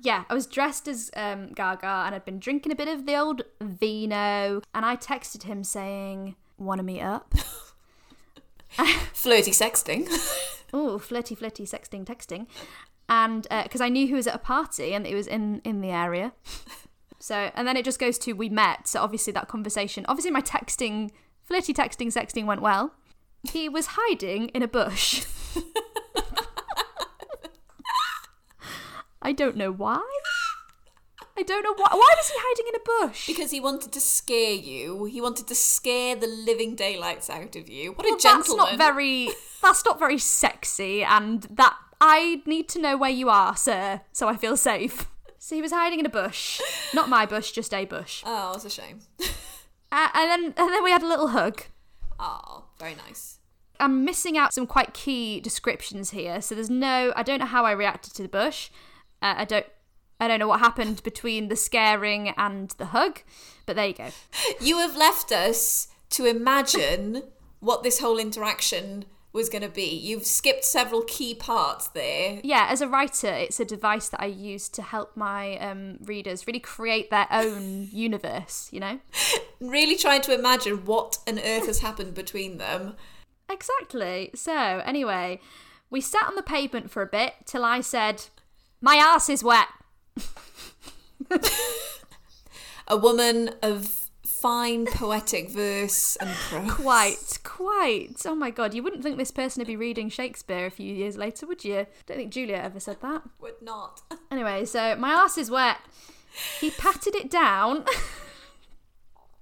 yeah, 0.02 0.26
I 0.30 0.34
was 0.34 0.46
dressed 0.46 0.90
as 0.90 1.10
um, 1.16 1.54
Gaga 1.54 2.04
and 2.06 2.14
I'd 2.14 2.26
been 2.26 2.38
drinking 2.38 2.74
a 2.74 2.76
bit 2.76 2.90
of 2.90 3.06
the 3.06 3.16
old 3.16 3.44
vino. 3.62 4.62
And 4.74 4.86
I 4.86 4.98
texted 4.98 5.44
him 5.44 5.64
saying, 5.64 6.36
Want 6.58 6.80
to 6.80 6.84
meet 6.84 7.02
up? 7.02 7.34
Flirty 9.14 9.52
sexting. 9.52 10.10
Oh, 10.74 11.00
flirty, 11.00 11.36
flirty, 11.36 11.64
sexting, 11.64 12.04
texting. 12.04 12.48
And 13.08 13.48
because 13.64 13.80
I 13.80 13.88
knew 13.88 14.06
he 14.08 14.14
was 14.14 14.28
at 14.28 14.36
a 14.36 14.40
party 14.40 14.94
and 14.94 15.08
it 15.08 15.16
was 15.16 15.26
in, 15.28 15.62
in 15.64 15.80
the 15.80 15.92
area. 15.92 16.34
So, 17.26 17.50
and 17.56 17.68
then 17.68 17.76
it 17.76 17.84
just 17.84 17.98
goes 17.98 18.20
to 18.20 18.34
we 18.34 18.50
met. 18.50 18.88
So, 18.88 19.02
obviously, 19.02 19.34
that 19.34 19.48
conversation, 19.48 20.06
obviously, 20.08 20.30
my 20.30 20.44
texting, 20.44 21.10
flirty 21.42 21.74
texting, 21.74 22.14
sexting 22.14 22.46
went 22.46 22.62
well. 22.62 22.94
He 23.52 23.68
was 23.68 23.88
hiding 23.94 24.50
in 24.50 24.62
a 24.62 24.68
bush. 24.68 25.26
I 29.24 29.32
don't 29.32 29.58
know 29.58 29.72
why. 29.72 30.08
I 31.36 31.42
don't 31.42 31.64
know 31.64 31.74
why. 31.74 31.88
Why 31.94 32.14
was 32.16 32.30
he 32.30 32.36
hiding 32.38 32.66
in 32.68 32.76
a 32.76 33.08
bush? 33.08 33.26
because 33.26 33.50
he 33.50 33.60
wanted 33.60 33.92
to 33.94 34.00
scare 34.00 34.54
you. 34.54 35.06
He 35.06 35.20
wanted 35.20 35.48
to 35.48 35.56
scare 35.56 36.16
the 36.16 36.28
living 36.28 36.76
daylights 36.76 37.32
out 37.32 37.56
of 37.56 37.68
you. 37.68 37.94
What 37.94 38.06
Well, 38.06 38.18
a 38.18 38.20
gentleman. 38.20 38.46
that's 38.46 38.56
not 38.56 38.78
very. 38.78 39.32
That's 39.64 39.84
not 39.84 39.98
very 39.98 40.20
sexy, 40.20 41.04
and 41.04 41.42
that 41.50 41.76
I 42.00 42.44
need 42.46 42.70
to 42.70 42.80
know 42.80 42.96
where 42.98 43.10
you 43.10 43.30
are, 43.30 43.58
sir, 43.58 44.02
so 44.12 44.28
I 44.28 44.38
feel 44.38 44.56
safe. 44.58 45.08
So 45.46 45.54
he 45.54 45.62
was 45.62 45.72
hiding 45.72 46.00
in 46.00 46.08
a 46.08 46.10
bush, 46.10 46.60
not 46.92 47.08
my 47.08 47.28
bush, 47.28 47.52
just 47.52 47.72
a 47.72 47.86
bush. 47.86 48.24
Oh, 48.26 48.54
it's 48.56 48.66
a 48.66 48.70
shame. 48.72 49.02
Uh, 49.92 50.08
and 50.16 50.32
then 50.32 50.44
and 50.58 50.74
then 50.74 50.84
we 50.84 50.90
had 50.90 51.04
a 51.04 51.08
little 51.08 51.28
hug. 51.28 51.62
Oh, 52.20 52.66
very 52.80 52.96
nice. 52.96 53.38
I'm 53.80 54.04
missing 54.04 54.40
out 54.40 54.56
some 54.56 54.66
quite 54.66 54.96
key 54.96 55.40
descriptions 55.40 56.10
here. 56.10 56.42
So 56.42 56.56
there's 56.56 56.72
no. 56.72 57.14
I 57.16 57.22
don't 57.22 57.38
know 57.38 57.46
how 57.46 57.64
I 57.64 57.74
reacted 57.74 58.16
to 58.16 58.24
the 58.24 58.28
bush. 58.28 58.72
Uh, 59.22 59.36
I 59.38 59.46
don't. 59.46 59.68
I 60.20 60.28
don't 60.28 60.40
know 60.40 60.48
what 60.48 60.62
happened 60.62 61.04
between 61.04 61.50
the 61.50 61.56
scaring 61.56 62.30
and 62.30 62.72
the 62.80 62.88
hug, 62.88 63.22
but 63.68 63.76
there 63.76 63.86
you 63.86 63.94
go. 63.94 64.10
You 64.60 64.80
have 64.80 64.98
left 64.98 65.32
us 65.32 65.90
to 66.10 66.26
imagine 66.26 67.22
what 67.60 67.84
this 67.84 68.00
whole 68.00 68.18
interaction 68.18 69.06
was 69.36 69.50
going 69.50 69.62
to 69.62 69.70
be. 69.70 69.90
You've 69.96 70.26
skipped 70.26 70.66
several 70.66 71.04
key 71.04 71.36
parts 71.36 71.90
there. 71.90 72.40
Yeah, 72.44 72.68
as 72.70 72.82
a 72.82 72.88
writer, 72.88 73.28
it's 73.28 73.60
a 73.60 73.66
device 73.66 74.10
that 74.10 74.22
I 74.22 74.26
use 74.28 74.70
to 74.70 74.82
help 74.82 75.16
my 75.16 75.58
um, 75.60 75.98
readers 76.04 76.48
really 76.48 76.60
create 76.60 77.12
their 77.12 77.28
own 77.30 77.90
universe. 77.92 78.70
You 78.72 78.80
know. 78.80 79.00
Really 79.60 79.96
trying 79.96 80.22
to 80.22 80.34
imagine 80.34 80.86
what 80.86 81.20
on 81.28 81.38
earth 81.38 81.68
has 81.68 81.82
happened 81.82 82.16
between 82.16 82.58
them. 82.58 82.96
Exactly. 83.50 84.32
So, 84.34 84.82
anyway, 84.86 85.40
we 85.90 86.02
sat 86.02 86.26
on 86.28 86.36
the 86.36 86.42
pavement 86.42 86.90
for 86.90 87.02
a 87.04 87.08
bit 87.08 87.34
till 87.46 87.64
I 87.64 87.82
said, 87.82 88.24
My 88.82 88.98
arse 88.98 89.30
is 89.30 89.44
wet. 89.44 89.68
A 92.88 92.98
woman 92.98 93.52
of 93.62 94.05
fine 94.46 94.86
poetic 94.86 95.50
verse 95.50 96.18
and 96.18 96.30
prose. 96.30 96.72
Quite, 96.72 97.40
quite. 97.44 98.22
Oh 98.26 98.36
my 98.36 98.52
god, 98.52 98.76
you 98.76 98.84
wouldn't 98.84 99.02
think 99.02 99.18
this 99.18 99.32
person 99.32 99.60
would 99.60 99.68
be 99.68 99.76
reading 99.76 100.08
Shakespeare 100.08 100.68
a 100.68 100.70
few 100.70 100.94
years 100.94 101.18
later, 101.18 101.48
would 101.48 101.66
you? 101.66 101.88
Don't 102.06 102.18
think 102.18 102.32
Julia 102.32 102.58
ever 102.58 102.80
said 102.80 103.02
that. 103.02 103.24
Would 103.40 103.60
not. 103.64 104.04
Anyway, 104.32 104.66
so 104.66 104.96
my 104.98 105.14
arse 105.14 105.38
is 105.38 105.50
wet. 105.50 105.78
He 106.60 106.70
patted 106.70 107.16
it 107.16 107.32
down. 107.32 107.86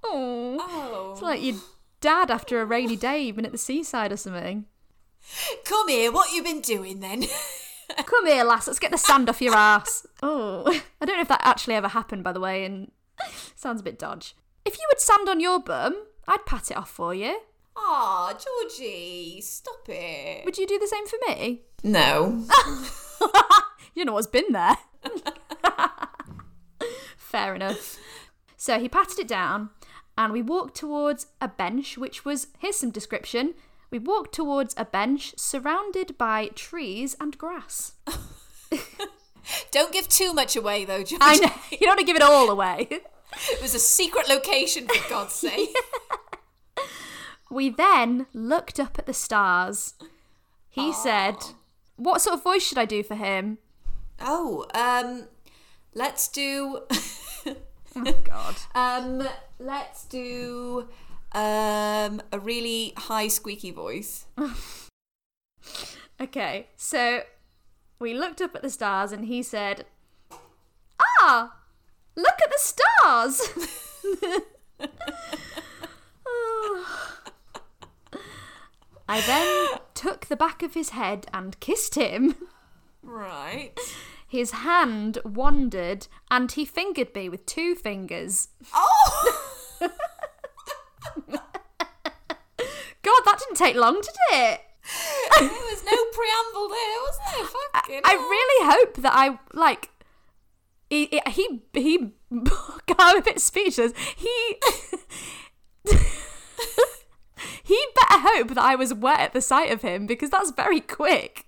oh, 0.02 0.56
Oh. 0.60 1.10
it's 1.12 1.20
like 1.20 1.42
your 1.42 1.56
oh. 1.56 1.64
dad 2.00 2.30
after 2.30 2.62
a 2.62 2.64
rainy 2.64 2.96
day, 2.96 3.20
you've 3.20 3.36
been 3.36 3.44
at 3.44 3.52
the 3.52 3.58
seaside 3.58 4.12
or 4.12 4.16
something. 4.16 4.64
Come 5.64 5.88
here, 5.88 6.12
what 6.12 6.32
you 6.32 6.42
been 6.42 6.60
doing 6.62 7.00
then? 7.00 7.24
Come 8.06 8.26
here, 8.26 8.44
lass. 8.44 8.68
Let's 8.68 8.78
get 8.78 8.90
the 8.90 8.98
sand 8.98 9.28
off 9.28 9.42
your 9.42 9.54
ass. 9.54 10.06
Oh, 10.22 10.62
I 11.00 11.04
don't 11.04 11.16
know 11.16 11.22
if 11.22 11.28
that 11.28 11.42
actually 11.44 11.74
ever 11.74 11.88
happened, 11.88 12.24
by 12.24 12.32
the 12.32 12.40
way, 12.40 12.64
and 12.64 12.90
sounds 13.54 13.80
a 13.80 13.84
bit 13.84 13.98
dodge. 13.98 14.34
If 14.64 14.78
you 14.78 14.84
had 14.90 15.00
sand 15.00 15.28
on 15.28 15.40
your 15.40 15.60
bum, 15.60 16.06
I'd 16.26 16.46
pat 16.46 16.70
it 16.70 16.76
off 16.76 16.90
for 16.90 17.14
you. 17.14 17.40
Aw, 17.76 18.34
Georgie, 18.34 19.40
stop 19.40 19.88
it. 19.88 20.44
Would 20.44 20.58
you 20.58 20.66
do 20.66 20.78
the 20.78 20.86
same 20.86 21.06
for 21.06 21.18
me? 21.28 21.62
No. 21.82 22.44
You 23.94 24.04
know 24.04 24.12
what's 24.14 24.26
been 24.26 24.52
there. 24.52 24.76
Fair 27.16 27.54
enough. 27.54 27.96
So 28.56 28.80
he 28.80 28.88
patted 28.88 29.20
it 29.20 29.28
down, 29.28 29.70
and 30.18 30.32
we 30.32 30.42
walked 30.42 30.76
towards 30.76 31.28
a 31.40 31.46
bench, 31.48 31.96
which 31.96 32.24
was 32.24 32.48
here's 32.58 32.76
some 32.76 32.90
description. 32.90 33.54
We 33.90 34.00
walked 34.00 34.34
towards 34.34 34.74
a 34.76 34.84
bench 34.84 35.38
surrounded 35.38 36.18
by 36.18 36.48
trees 36.48 37.14
and 37.20 37.38
grass. 37.38 37.92
Don't 39.70 39.92
give 39.92 40.08
too 40.08 40.32
much 40.32 40.56
away 40.56 40.84
though, 40.84 41.04
Georgie. 41.04 41.18
I 41.20 41.36
know 41.36 41.52
you 41.70 41.78
don't 41.78 41.90
want 41.90 42.00
to 42.00 42.06
give 42.06 42.16
it 42.16 42.22
all 42.22 42.50
away. 42.50 42.88
It 43.50 43.62
was 43.62 43.74
a 43.74 43.78
secret 43.78 44.28
location, 44.28 44.86
for 44.86 45.08
God's 45.08 45.32
sake. 45.34 45.74
We 47.50 47.68
then 47.70 48.26
looked 48.32 48.80
up 48.80 48.98
at 48.98 49.06
the 49.06 49.14
stars. 49.14 49.94
He 50.68 50.92
said, 50.92 51.36
What 51.96 52.20
sort 52.20 52.34
of 52.34 52.42
voice 52.42 52.66
should 52.66 52.78
I 52.78 52.84
do 52.84 53.02
for 53.02 53.14
him? 53.14 53.58
Oh, 54.20 54.66
um, 54.74 55.28
let's 55.94 56.28
do. 56.28 56.80
Oh, 57.96 58.12
God. 58.24 58.56
Um, 58.74 59.28
let's 59.58 60.04
do 60.06 60.88
um 61.32 62.20
a 62.32 62.38
really 62.40 62.92
high 62.96 63.28
squeaky 63.28 63.70
voice. 63.70 64.26
Okay, 66.20 66.68
so 66.76 67.22
we 67.98 68.14
looked 68.14 68.40
up 68.40 68.54
at 68.54 68.62
the 68.62 68.70
stars 68.70 69.12
and 69.12 69.26
he 69.26 69.42
said, 69.42 69.86
Ah, 71.20 71.54
look 72.16 72.38
at 72.42 72.50
the 72.50 72.58
stars! 72.58 73.40
I 79.08 79.20
then 79.20 79.78
took 79.94 80.26
the 80.26 80.36
back 80.36 80.62
of 80.62 80.74
his 80.74 80.90
head 80.90 81.26
and 81.32 81.58
kissed 81.60 81.94
him. 81.94 82.36
Right. 83.02 83.78
His 84.26 84.50
hand 84.52 85.18
wandered 85.24 86.08
and 86.30 86.50
he 86.50 86.64
fingered 86.64 87.14
me 87.14 87.28
with 87.28 87.44
two 87.46 87.74
fingers. 87.74 88.48
Oh. 88.74 89.42
God, 89.80 89.90
that 93.26 93.38
didn't 93.38 93.56
take 93.56 93.76
long, 93.76 93.94
did 94.00 94.14
it? 94.32 94.60
there 95.38 95.48
was 95.48 95.84
no 95.84 96.04
preamble 96.12 96.68
there, 96.68 96.98
was 97.02 97.18
there? 97.30 97.44
Fucking 97.74 98.00
I 98.04 98.10
hell. 98.12 98.20
really 98.20 98.72
hope 98.72 98.96
that 98.96 99.12
I 99.14 99.38
like. 99.52 99.90
He 100.94 101.20
he 101.28 101.60
he. 101.72 102.12
A 102.30 103.22
bit 103.24 103.40
speechless. 103.40 103.92
He. 104.16 104.56
he 107.64 107.86
better 107.96 108.20
hope 108.20 108.48
that 108.48 108.58
I 108.58 108.76
was 108.76 108.94
wet 108.94 109.18
at 109.18 109.32
the 109.32 109.40
sight 109.40 109.72
of 109.72 109.82
him 109.82 110.06
because 110.06 110.30
that's 110.30 110.52
very 110.52 110.78
quick. 110.80 111.46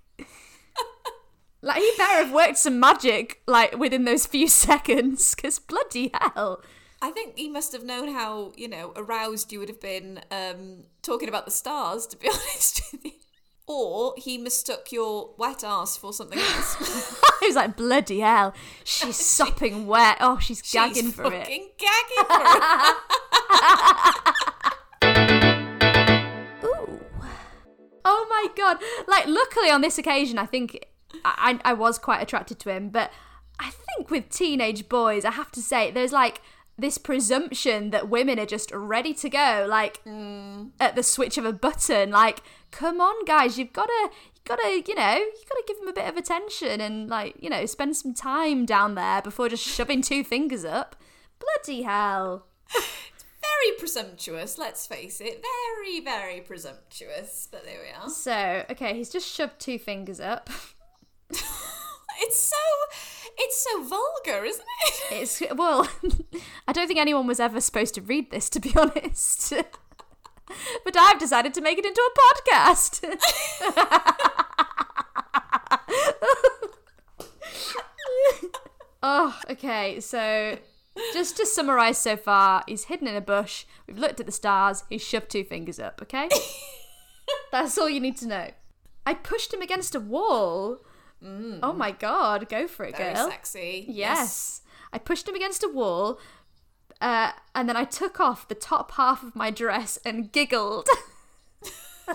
Like 1.62 1.78
he 1.78 1.92
better 1.96 2.24
have 2.24 2.32
worked 2.32 2.58
some 2.58 2.80
magic 2.80 3.40
like 3.46 3.76
within 3.78 4.04
those 4.04 4.26
few 4.26 4.48
seconds, 4.66 5.34
because 5.34 5.60
bloody 5.60 6.10
hell. 6.12 6.60
I 7.00 7.12
think 7.12 7.38
he 7.38 7.48
must 7.48 7.72
have 7.72 7.84
known 7.84 8.08
how, 8.08 8.52
you 8.56 8.66
know, 8.68 8.92
aroused 8.96 9.52
you 9.52 9.60
would 9.60 9.68
have 9.68 9.80
been 9.80 10.20
um, 10.30 10.84
talking 11.02 11.28
about 11.28 11.44
the 11.44 11.50
stars, 11.52 12.06
to 12.08 12.16
be 12.16 12.28
honest 12.28 12.82
with 12.90 13.04
you. 13.04 13.12
Or 13.68 14.14
he 14.16 14.38
mistook 14.38 14.92
your 14.92 15.34
wet 15.38 15.64
ass 15.64 15.96
for 15.96 16.12
something 16.12 16.38
else. 16.38 16.76
he 17.40 17.46
was 17.46 17.56
like, 17.56 17.76
bloody 17.76 18.20
hell, 18.20 18.54
she's 18.84 19.16
sopping 19.26 19.86
wet. 19.86 20.18
Oh, 20.20 20.38
she's 20.38 20.62
gagging 20.62 21.06
She's 21.06 21.14
for 21.14 21.24
it. 21.32 21.40
fucking 21.40 21.68
gagging 21.78 22.24
for 22.28 22.42
it. 22.44 22.96
Ooh. 26.64 27.00
Oh 28.04 28.26
my 28.30 28.46
god! 28.56 28.78
Like, 29.08 29.26
luckily 29.26 29.70
on 29.70 29.80
this 29.80 29.98
occasion, 29.98 30.38
I 30.38 30.46
think 30.46 30.86
I, 31.24 31.58
I 31.64 31.70
I 31.70 31.72
was 31.72 31.98
quite 31.98 32.22
attracted 32.22 32.58
to 32.60 32.70
him, 32.70 32.88
but 32.90 33.10
I 33.58 33.70
think 33.70 34.10
with 34.10 34.28
teenage 34.30 34.88
boys, 34.88 35.24
I 35.24 35.32
have 35.32 35.50
to 35.52 35.60
say, 35.60 35.90
there's 35.90 36.12
like 36.12 36.40
this 36.78 36.98
presumption 36.98 37.90
that 37.90 38.08
women 38.08 38.38
are 38.38 38.46
just 38.46 38.70
ready 38.72 39.14
to 39.14 39.28
go, 39.30 39.66
like 39.68 40.04
mm. 40.04 40.70
at 40.78 40.94
the 40.94 41.02
switch 41.02 41.38
of 41.38 41.44
a 41.44 41.52
button. 41.52 42.10
Like, 42.10 42.42
come 42.70 43.00
on, 43.00 43.24
guys, 43.24 43.58
you've 43.58 43.72
got 43.72 43.86
to. 43.86 44.10
You 44.34 44.56
gotta, 44.56 44.82
you 44.86 44.94
know, 44.94 45.16
you 45.16 45.44
gotta 45.48 45.64
give 45.66 45.78
them 45.78 45.88
a 45.88 45.92
bit 45.92 46.08
of 46.08 46.16
attention 46.16 46.80
and, 46.80 47.08
like, 47.08 47.34
you 47.40 47.50
know, 47.50 47.66
spend 47.66 47.96
some 47.96 48.14
time 48.14 48.64
down 48.64 48.94
there 48.94 49.20
before 49.20 49.48
just 49.48 49.66
shoving 49.66 50.02
two 50.02 50.22
fingers 50.22 50.64
up. 50.64 50.94
Bloody 51.40 51.82
hell. 51.82 52.46
It's 53.16 53.24
very 53.62 53.78
presumptuous, 53.78 54.58
let's 54.58 54.86
face 54.86 55.20
it. 55.20 55.42
Very, 55.42 56.00
very 56.00 56.40
presumptuous. 56.40 57.48
But 57.50 57.64
there 57.64 57.78
we 57.80 57.90
are. 57.90 58.08
So, 58.08 58.64
okay, 58.70 58.94
he's 58.96 59.10
just 59.10 59.28
shoved 59.28 59.60
two 59.60 59.78
fingers 59.78 60.20
up. 60.20 60.50
It's 62.20 62.40
so, 62.40 62.56
it's 63.38 63.62
so 63.62 63.82
vulgar, 63.82 64.44
isn't 64.44 64.64
it? 64.86 65.02
It's 65.22 65.42
well, 65.54 65.88
I 66.68 66.72
don't 66.72 66.86
think 66.86 66.98
anyone 66.98 67.26
was 67.26 67.40
ever 67.40 67.60
supposed 67.60 67.94
to 67.94 68.00
read 68.00 68.30
this, 68.30 68.48
to 68.50 68.60
be 68.60 68.72
honest. 68.76 69.52
but 70.84 70.96
I've 70.96 71.18
decided 71.18 71.52
to 71.54 71.60
make 71.60 71.78
it 71.78 71.84
into 71.84 72.00
a 72.00 72.10
podcast. 72.20 73.02
oh, 79.02 79.38
okay. 79.50 80.00
So, 80.00 80.58
just 81.12 81.36
to 81.36 81.46
summarize 81.46 81.98
so 81.98 82.16
far, 82.16 82.64
he's 82.66 82.84
hidden 82.84 83.08
in 83.08 83.16
a 83.16 83.20
bush. 83.20 83.64
We've 83.86 83.98
looked 83.98 84.20
at 84.20 84.26
the 84.26 84.32
stars. 84.32 84.84
He's 84.88 85.02
shoved 85.02 85.30
two 85.30 85.44
fingers 85.44 85.78
up. 85.78 86.00
Okay, 86.02 86.28
that's 87.52 87.76
all 87.78 87.88
you 87.90 88.00
need 88.00 88.16
to 88.18 88.26
know. 88.26 88.50
I 89.04 89.14
pushed 89.14 89.52
him 89.54 89.62
against 89.62 89.94
a 89.94 90.00
wall. 90.00 90.78
Oh 91.22 91.72
my 91.72 91.90
god, 91.90 92.48
go 92.48 92.66
for 92.68 92.84
it, 92.84 92.96
Very 92.96 93.14
girl. 93.14 93.28
sexy. 93.30 93.84
Yes. 93.88 94.62
I 94.92 94.98
pushed 94.98 95.28
him 95.28 95.34
against 95.34 95.64
a 95.64 95.68
wall, 95.68 96.18
uh, 97.00 97.32
and 97.54 97.68
then 97.68 97.76
I 97.76 97.84
took 97.84 98.20
off 98.20 98.48
the 98.48 98.54
top 98.54 98.92
half 98.92 99.22
of 99.22 99.34
my 99.34 99.50
dress 99.50 99.98
and 100.04 100.30
giggled. 100.30 100.88
oh 102.08 102.14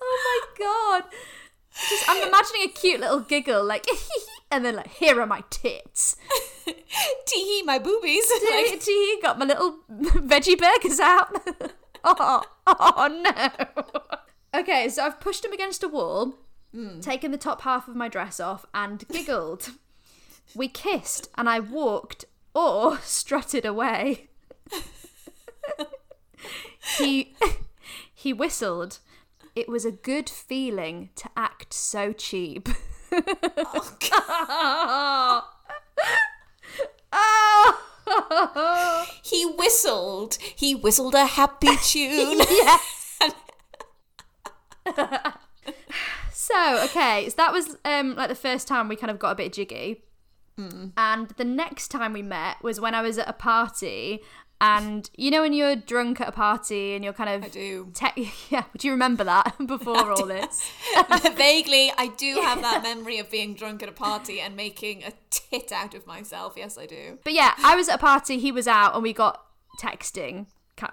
my 0.00 0.40
god. 0.58 1.04
Just, 1.88 2.04
I'm 2.08 2.28
imagining 2.28 2.62
a 2.64 2.68
cute 2.68 3.00
little 3.00 3.20
giggle, 3.20 3.64
like, 3.64 3.86
and 4.50 4.64
then 4.64 4.76
like, 4.76 4.88
here 4.88 5.20
are 5.20 5.26
my 5.26 5.42
tits. 5.48 6.16
Tee 6.66 6.74
hee, 7.44 7.62
my 7.62 7.78
boobies. 7.78 8.30
Like, 8.50 8.82
Gee, 8.84 9.18
got 9.22 9.38
my 9.38 9.46
little 9.46 9.78
veggie 9.90 10.58
burgers 10.58 11.00
out. 11.00 11.34
oh, 12.04 12.42
oh 12.66 13.22
no. 13.24 13.82
Okay, 14.54 14.88
so 14.88 15.04
I've 15.04 15.20
pushed 15.20 15.44
him 15.44 15.52
against 15.52 15.82
a 15.82 15.88
wall, 15.88 16.34
hmm. 16.74 17.00
taken 17.00 17.30
the 17.30 17.38
top 17.38 17.62
half 17.62 17.88
of 17.88 17.96
my 17.96 18.08
dress 18.08 18.38
off, 18.38 18.66
and 18.74 19.06
giggled. 19.08 19.70
we 20.54 20.68
kissed, 20.68 21.30
and 21.36 21.48
I 21.48 21.58
walked 21.60 22.26
or 22.54 22.98
strutted 23.02 23.64
away. 23.64 24.28
he 26.98 27.34
he 28.14 28.32
whistled. 28.32 28.98
It 29.54 29.68
was 29.68 29.84
a 29.84 29.92
good 29.92 30.30
feeling 30.30 31.10
to 31.16 31.28
act 31.36 31.74
so 31.74 32.12
cheap. 32.12 32.68
oh. 37.12 39.06
he 39.22 39.44
whistled. 39.44 40.38
He 40.56 40.74
whistled 40.74 41.14
a 41.14 41.26
happy 41.26 41.76
tune. 41.82 42.38
yes. 42.38 43.01
So 46.32 46.84
okay, 46.84 47.28
so 47.28 47.34
that 47.36 47.52
was 47.52 47.76
um 47.84 48.16
like 48.16 48.28
the 48.28 48.34
first 48.34 48.66
time 48.68 48.88
we 48.88 48.96
kind 48.96 49.10
of 49.10 49.18
got 49.18 49.30
a 49.30 49.34
bit 49.34 49.52
jiggy, 49.52 50.02
and 50.96 51.28
the 51.36 51.44
next 51.44 51.88
time 51.88 52.12
we 52.12 52.22
met 52.22 52.62
was 52.62 52.80
when 52.80 52.94
I 52.94 53.02
was 53.02 53.18
at 53.18 53.28
a 53.28 53.32
party. 53.32 54.20
And 54.64 55.10
you 55.16 55.32
know 55.32 55.42
when 55.42 55.52
you're 55.52 55.74
drunk 55.74 56.20
at 56.20 56.28
a 56.28 56.32
party 56.32 56.94
and 56.94 57.02
you're 57.02 57.12
kind 57.12 57.30
of 57.30 57.42
I 57.42 57.48
do. 57.48 57.90
te- 57.92 58.30
yeah, 58.48 58.62
do 58.78 58.86
you 58.86 58.92
remember 58.92 59.24
that 59.24 59.56
before 59.66 60.12
all 60.12 60.24
this? 60.24 60.70
Vaguely, 61.34 61.90
I 61.98 62.12
do 62.16 62.34
have 62.40 62.62
that 62.62 62.80
memory 62.84 63.18
of 63.18 63.28
being 63.28 63.54
drunk 63.54 63.82
at 63.82 63.88
a 63.88 63.92
party 63.92 64.40
and 64.40 64.54
making 64.54 65.02
a 65.02 65.12
tit 65.30 65.72
out 65.72 65.94
of 65.94 66.06
myself. 66.06 66.54
Yes, 66.56 66.78
I 66.78 66.86
do. 66.86 67.18
But 67.24 67.32
yeah, 67.32 67.54
I 67.58 67.74
was 67.74 67.88
at 67.88 67.96
a 67.96 67.98
party, 67.98 68.38
he 68.38 68.52
was 68.52 68.68
out, 68.68 68.94
and 68.94 69.02
we 69.02 69.12
got 69.12 69.44
texting 69.80 70.46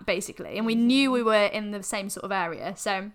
basically, 0.04 0.58
and 0.58 0.66
we 0.66 0.74
knew 0.74 1.12
we 1.12 1.22
were 1.22 1.46
in 1.46 1.70
the 1.70 1.84
same 1.84 2.10
sort 2.10 2.24
of 2.24 2.32
area. 2.32 2.74
So 2.76 3.12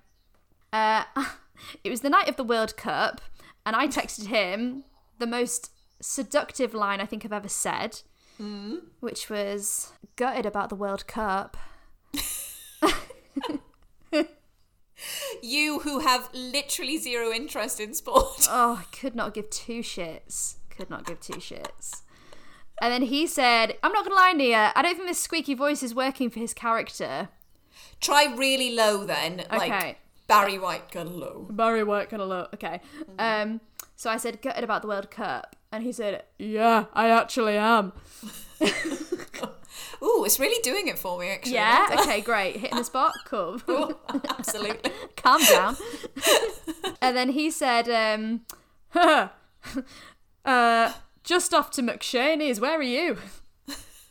uh, 0.74 1.04
it 1.84 1.90
was 1.90 2.00
the 2.00 2.10
night 2.10 2.28
of 2.28 2.37
the 2.37 2.44
World 2.44 2.76
Cup, 2.76 3.20
and 3.64 3.74
I 3.76 3.87
texted 3.87 4.26
him 4.26 4.84
the 5.18 5.26
most 5.26 5.70
seductive 6.00 6.74
line 6.74 7.00
I 7.00 7.06
think 7.06 7.24
I've 7.24 7.32
ever 7.32 7.48
said, 7.48 8.00
which 9.00 9.30
was 9.30 9.92
gutted 10.16 10.44
about 10.44 10.68
the 10.68 10.74
World 10.74 11.06
Cup. 11.06 11.56
You 15.42 15.80
who 15.80 16.00
have 16.00 16.30
literally 16.32 16.96
zero 16.96 17.30
interest 17.30 17.78
in 17.78 17.92
sport. 17.94 18.46
Oh, 18.50 18.82
I 18.82 18.96
could 18.96 19.14
not 19.14 19.34
give 19.34 19.50
two 19.50 19.80
shits. 19.80 20.56
Could 20.70 20.88
not 20.88 21.04
give 21.04 21.20
two 21.20 21.34
shits. 21.34 22.02
And 22.80 22.92
then 22.92 23.02
he 23.02 23.26
said, 23.26 23.76
I'm 23.82 23.92
not 23.92 24.04
gonna 24.04 24.16
lie, 24.16 24.32
Nia, 24.32 24.72
I 24.74 24.82
don't 24.82 24.94
think 24.94 25.08
this 25.08 25.20
squeaky 25.20 25.54
voice 25.54 25.82
is 25.82 25.94
working 25.94 26.30
for 26.30 26.40
his 26.40 26.54
character. 26.54 27.28
Try 28.00 28.34
really 28.34 28.74
low 28.74 29.04
then. 29.04 29.40
Okay. 29.52 29.68
Like 29.68 29.98
Barry 30.26 30.58
White 30.58 30.90
kind 30.90 31.08
of 31.08 31.14
low. 31.14 31.46
Barry 31.50 31.84
White 31.84 32.12
look. 32.12 32.54
Okay. 32.54 32.80
Um. 33.18 33.60
So 33.96 34.10
I 34.10 34.16
said, 34.16 34.42
gutted 34.42 34.64
about 34.64 34.82
the 34.82 34.88
World 34.88 35.10
Cup, 35.10 35.54
and 35.70 35.82
he 35.84 35.92
said, 35.92 36.24
Yeah, 36.38 36.87
I 36.92 37.10
actually 37.10 37.56
am. 37.56 37.92
Ooh, 40.02 40.24
it's 40.24 40.38
really 40.38 40.60
doing 40.62 40.88
it 40.88 40.98
for 40.98 41.18
me 41.18 41.28
actually. 41.30 41.54
Yeah. 41.54 41.96
Okay. 42.00 42.20
Great. 42.20 42.56
Hitting 42.56 42.78
the 42.78 42.84
spot. 42.84 43.12
Cool. 43.24 43.60
Ooh, 43.70 43.96
absolutely. 44.28 44.90
Calm 45.16 45.42
down. 45.44 45.76
and 47.00 47.16
then 47.16 47.30
he 47.30 47.50
said, 47.50 47.88
um, 47.88 48.42
uh, 50.44 50.92
just 51.22 51.54
off 51.54 51.70
to 51.72 51.82
McShaney's. 51.82 52.60
Where 52.60 52.78
are 52.78 52.82
you? 52.82 53.18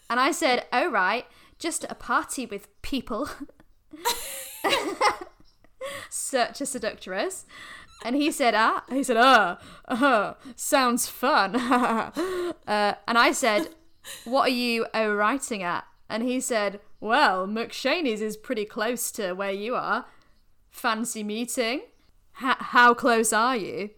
And 0.10 0.20
I 0.20 0.32
said, 0.32 0.66
Oh 0.72 0.90
right, 0.90 1.26
just 1.60 1.84
at 1.84 1.92
a 1.92 1.96
party 1.96 2.46
with 2.46 2.68
people. 2.82 3.30
Such 6.10 6.62
a 6.62 6.66
seductress. 6.66 7.46
And 8.04 8.16
he 8.16 8.32
said, 8.32 8.54
ah, 8.56 8.84
he 8.90 9.04
said, 9.04 9.18
ah, 9.18 9.60
uh, 9.88 10.34
sounds 10.56 11.08
fun. 11.08 11.56
uh, 11.56 12.52
and 13.08 13.18
I 13.18 13.32
said, 13.32 13.70
what 14.26 14.50
are 14.50 14.54
you 14.54 14.88
oh, 14.94 15.14
writing 15.14 15.64
at? 15.64 15.86
And 16.10 16.24
he 16.24 16.42
said, 16.42 16.80
well, 17.00 17.48
McShaney's 17.48 18.22
is 18.22 18.36
pretty 18.36 18.66
close 18.66 19.12
to 19.14 19.34
where 19.34 19.52
you 19.52 19.76
are. 19.76 20.06
Fancy 20.70 21.24
meeting? 21.24 21.82
H- 22.42 22.58
how 22.60 22.94
close 22.94 23.32
are 23.32 23.56
you? 23.56 23.92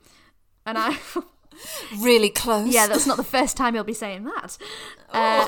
And 0.66 0.78
I, 0.78 0.98
Really 2.00 2.30
close. 2.30 2.74
yeah, 2.74 2.88
that's 2.88 3.08
not 3.08 3.18
the 3.18 3.24
first 3.24 3.58
time 3.58 3.74
he'll 3.74 3.84
be 3.84 3.94
saying 3.94 4.26
that. 4.26 4.58
Uh, 5.10 5.48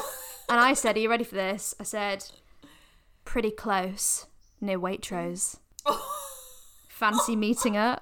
and 0.49 0.59
I 0.59 0.73
said, 0.73 0.95
are 0.95 0.99
you 0.99 1.09
ready 1.09 1.23
for 1.23 1.35
this? 1.35 1.75
I 1.79 1.83
said, 1.83 2.25
pretty 3.25 3.51
close, 3.51 4.25
near 4.61 4.79
Waitrose. 4.79 5.57
Fancy 6.97 7.35
meeting 7.35 7.77
up? 7.77 8.01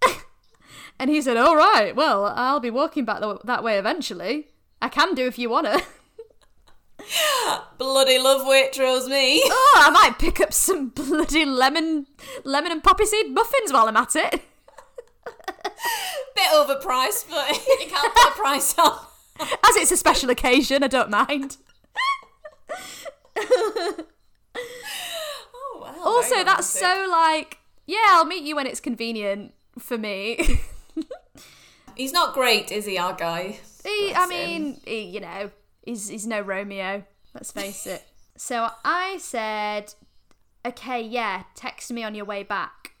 and 1.00 1.10
he 1.10 1.20
said, 1.20 1.36
all 1.36 1.56
right, 1.56 1.96
well, 1.96 2.26
I'll 2.26 2.60
be 2.60 2.70
walking 2.70 3.04
back 3.04 3.20
th- 3.20 3.38
that 3.42 3.64
way 3.64 3.76
eventually. 3.76 4.50
I 4.80 4.88
can 4.88 5.16
do 5.16 5.26
if 5.26 5.36
you 5.36 5.50
want 5.50 5.66
to. 5.66 5.82
Bloody 7.78 8.20
love 8.20 8.46
Waitrose 8.46 9.08
me. 9.08 9.42
Oh, 9.50 9.82
I 9.84 9.90
might 9.90 10.20
pick 10.20 10.40
up 10.40 10.52
some 10.52 10.90
bloody 10.90 11.44
lemon, 11.44 12.06
lemon 12.44 12.70
and 12.70 12.84
poppy 12.84 13.04
seed 13.04 13.32
muffins 13.32 13.72
while 13.72 13.88
I'm 13.88 13.96
at 13.96 14.14
it. 14.14 14.40
Bit 15.24 16.50
overpriced, 16.54 17.28
but 17.28 17.50
you 17.50 17.86
can't 17.88 18.14
put 18.14 18.28
a 18.28 18.36
price 18.36 18.78
on. 18.78 18.96
As 19.40 19.74
it's 19.74 19.90
a 19.90 19.96
special 19.96 20.30
occasion, 20.30 20.84
I 20.84 20.86
don't 20.86 21.10
mind. 21.10 21.56
Oh, 26.00 26.16
Also, 26.16 26.44
that's 26.44 26.66
so 26.66 27.06
like 27.10 27.58
Yeah, 27.86 27.98
I'll 28.10 28.24
meet 28.24 28.42
you 28.44 28.56
when 28.56 28.66
it's 28.66 28.80
convenient 28.80 29.54
for 29.78 29.98
me. 29.98 30.60
He's 31.96 32.12
not 32.12 32.32
great, 32.34 32.70
is 32.70 32.86
he, 32.86 32.96
our 32.96 33.12
guy? 33.14 33.58
he, 33.84 34.12
I 34.14 34.26
Bless 34.26 34.28
mean, 34.28 34.80
he, 34.84 35.00
you 35.02 35.20
know, 35.20 35.50
he's 35.84 36.08
he's 36.08 36.26
no 36.26 36.40
Romeo. 36.40 37.04
Let's 37.34 37.52
face 37.52 37.86
it. 37.86 38.04
So 38.40 38.68
I 38.84 39.16
said, 39.18 39.94
"Okay, 40.64 41.02
yeah, 41.02 41.42
text 41.56 41.90
me 41.92 42.04
on 42.04 42.14
your 42.14 42.24
way 42.24 42.44
back." 42.44 42.92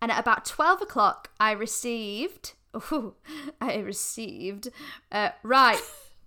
And 0.00 0.12
at 0.12 0.20
about 0.20 0.44
twelve 0.44 0.80
o'clock, 0.80 1.30
I 1.40 1.50
received. 1.50 2.52
Ooh, 2.92 3.14
I 3.60 3.78
received. 3.78 4.68
Uh, 5.10 5.30
right, 5.42 5.80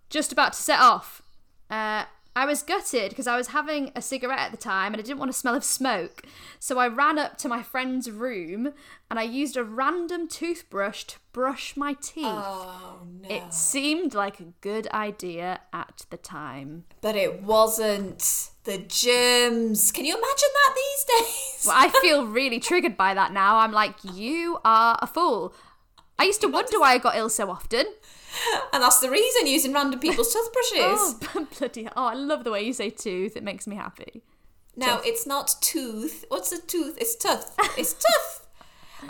just 0.09 0.33
about 0.33 0.51
to 0.53 0.61
set 0.61 0.81
off. 0.81 1.21
Uh, 1.69 2.03
I 2.35 2.45
was 2.45 2.63
gutted 2.63 3.09
because 3.09 3.27
I 3.27 3.37
was 3.37 3.47
having 3.47 3.91
a 3.95 4.01
cigarette 4.01 4.39
at 4.39 4.51
the 4.51 4.57
time 4.57 4.93
and 4.93 5.01
I 5.01 5.05
didn't 5.05 5.19
want 5.19 5.31
to 5.31 5.37
smell 5.37 5.55
of 5.55 5.63
smoke. 5.63 6.23
So 6.59 6.77
I 6.77 6.87
ran 6.89 7.17
up 7.17 7.37
to 7.39 7.47
my 7.47 7.63
friend's 7.63 8.11
room 8.11 8.73
and 9.09 9.17
I 9.17 9.23
used 9.23 9.55
a 9.55 9.63
random 9.63 10.27
toothbrush 10.27 11.05
to 11.05 11.17
brush 11.31 11.77
my 11.77 11.93
teeth. 11.93 12.25
Oh, 12.27 12.99
no. 13.21 13.29
It 13.29 13.53
seemed 13.53 14.13
like 14.13 14.41
a 14.41 14.53
good 14.59 14.87
idea 14.87 15.61
at 15.71 16.05
the 16.09 16.17
time. 16.17 16.83
But 17.01 17.15
it 17.15 17.41
wasn't. 17.41 18.49
The 18.65 18.79
germs. 18.79 19.91
Can 19.91 20.05
you 20.05 20.15
imagine 20.17 20.49
that 20.53 20.75
these 20.75 21.03
days? 21.19 21.65
Well, 21.67 21.75
I 21.77 21.89
feel 22.01 22.25
really 22.25 22.59
triggered 22.59 22.97
by 22.97 23.13
that 23.13 23.31
now. 23.31 23.59
I'm 23.59 23.71
like, 23.71 23.95
you 24.03 24.59
are 24.65 24.97
a 25.01 25.07
fool. 25.07 25.53
I 26.17 26.23
used 26.23 26.41
to 26.41 26.47
wonder 26.47 26.79
why 26.79 26.93
I 26.93 26.97
got 26.97 27.15
ill 27.15 27.29
so 27.29 27.49
often. 27.49 27.85
And 28.73 28.83
that's 28.83 28.99
the 28.99 29.09
reason 29.09 29.47
using 29.47 29.73
random 29.73 29.99
people's 29.99 30.33
toothbrushes. 30.33 31.15
Oh, 31.35 31.47
bloody 31.59 31.87
Oh, 31.95 32.05
I 32.05 32.13
love 32.13 32.43
the 32.43 32.51
way 32.51 32.63
you 32.63 32.73
say 32.73 32.89
tooth. 32.89 33.37
It 33.37 33.43
makes 33.43 33.65
me 33.67 33.75
happy. 33.75 34.23
Now, 34.75 34.99
it's 35.05 35.25
not 35.25 35.55
tooth. 35.61 36.25
What's 36.27 36.51
a 36.51 36.61
tooth? 36.61 36.97
It's 36.99 37.15
tooth. 37.15 37.55
It's 37.77 37.93
tooth. 37.93 38.47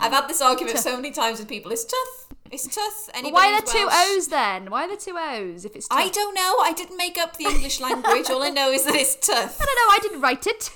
I've 0.00 0.12
had 0.12 0.28
this 0.28 0.40
argument 0.40 0.78
so 0.78 0.94
many 0.94 1.10
times 1.10 1.38
with 1.40 1.48
people. 1.48 1.72
It's 1.72 1.84
tooth. 1.84 2.26
It's 2.52 2.64
tooth. 2.64 3.10
Anybody 3.14 3.32
why 3.32 3.48
are 3.48 3.60
there 3.60 3.74
two 3.74 3.88
O's 3.90 4.28
then? 4.28 4.70
Why 4.70 4.84
are 4.84 4.88
there 4.88 4.96
two 4.96 5.16
O's 5.18 5.64
if 5.64 5.74
it's 5.74 5.88
tooth? 5.88 5.98
I 5.98 6.08
don't 6.10 6.34
know. 6.34 6.56
I 6.60 6.72
didn't 6.72 6.96
make 6.96 7.18
up 7.18 7.36
the 7.36 7.46
English 7.46 7.80
language. 7.80 8.30
All 8.30 8.42
I 8.42 8.50
know 8.50 8.70
is 8.70 8.84
that 8.84 8.94
it's 8.94 9.16
tooth. 9.16 9.60
I 9.60 9.64
don't 9.64 9.76
know. 9.76 9.90
I 9.90 9.98
didn't 10.02 10.20
write 10.20 10.46
it. 10.46 10.70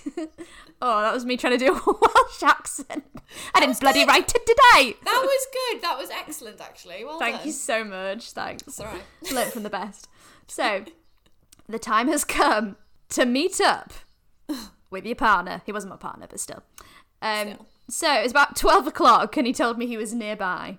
Oh, 0.83 1.01
that 1.03 1.13
was 1.13 1.25
me 1.25 1.37
trying 1.37 1.59
to 1.59 1.65
do 1.65 1.73
a 1.73 1.83
Welsh 1.87 2.43
accent. 2.43 3.05
I 3.55 3.61
didn't 3.61 3.81
bloody 3.81 4.01
good. 4.01 4.09
write 4.09 4.35
it, 4.35 4.47
did 4.47 4.57
I? 4.61 4.95
That 5.05 5.21
was 5.25 5.47
good. 5.53 5.83
That 5.83 5.99
was 5.99 6.11
excellent, 6.11 6.61
actually. 6.61 7.05
Well 7.05 7.19
Thank 7.19 7.39
done. 7.39 7.47
you 7.47 7.53
so 7.53 7.85
much. 7.85 8.33
Thanks. 8.33 8.81
All 8.81 8.87
right. 8.87 9.03
Learned 9.33 9.53
from 9.53 9.63
the 9.63 9.71
best. 9.71 10.09
So, 10.49 10.85
the 11.69 11.79
time 11.79 12.09
has 12.09 12.25
come 12.25 12.77
to 13.11 13.25
meet 13.25 13.61
up 13.61 13.93
with 14.91 15.07
your 15.07 15.15
partner. 15.17 15.63
He 15.67 15.73
wasn't 15.73 15.91
my 15.93 15.97
partner, 15.97 16.27
but 16.29 16.41
still. 16.41 16.63
Um, 17.23 17.49
Still. 17.53 17.67
So, 17.89 18.13
it 18.21 18.23
was 18.23 18.31
about 18.33 18.57
12 18.57 18.87
o'clock, 18.87 19.37
and 19.37 19.47
he 19.47 19.53
told 19.53 19.77
me 19.79 19.87
he 19.87 19.97
was 19.97 20.15
nearby. 20.15 20.79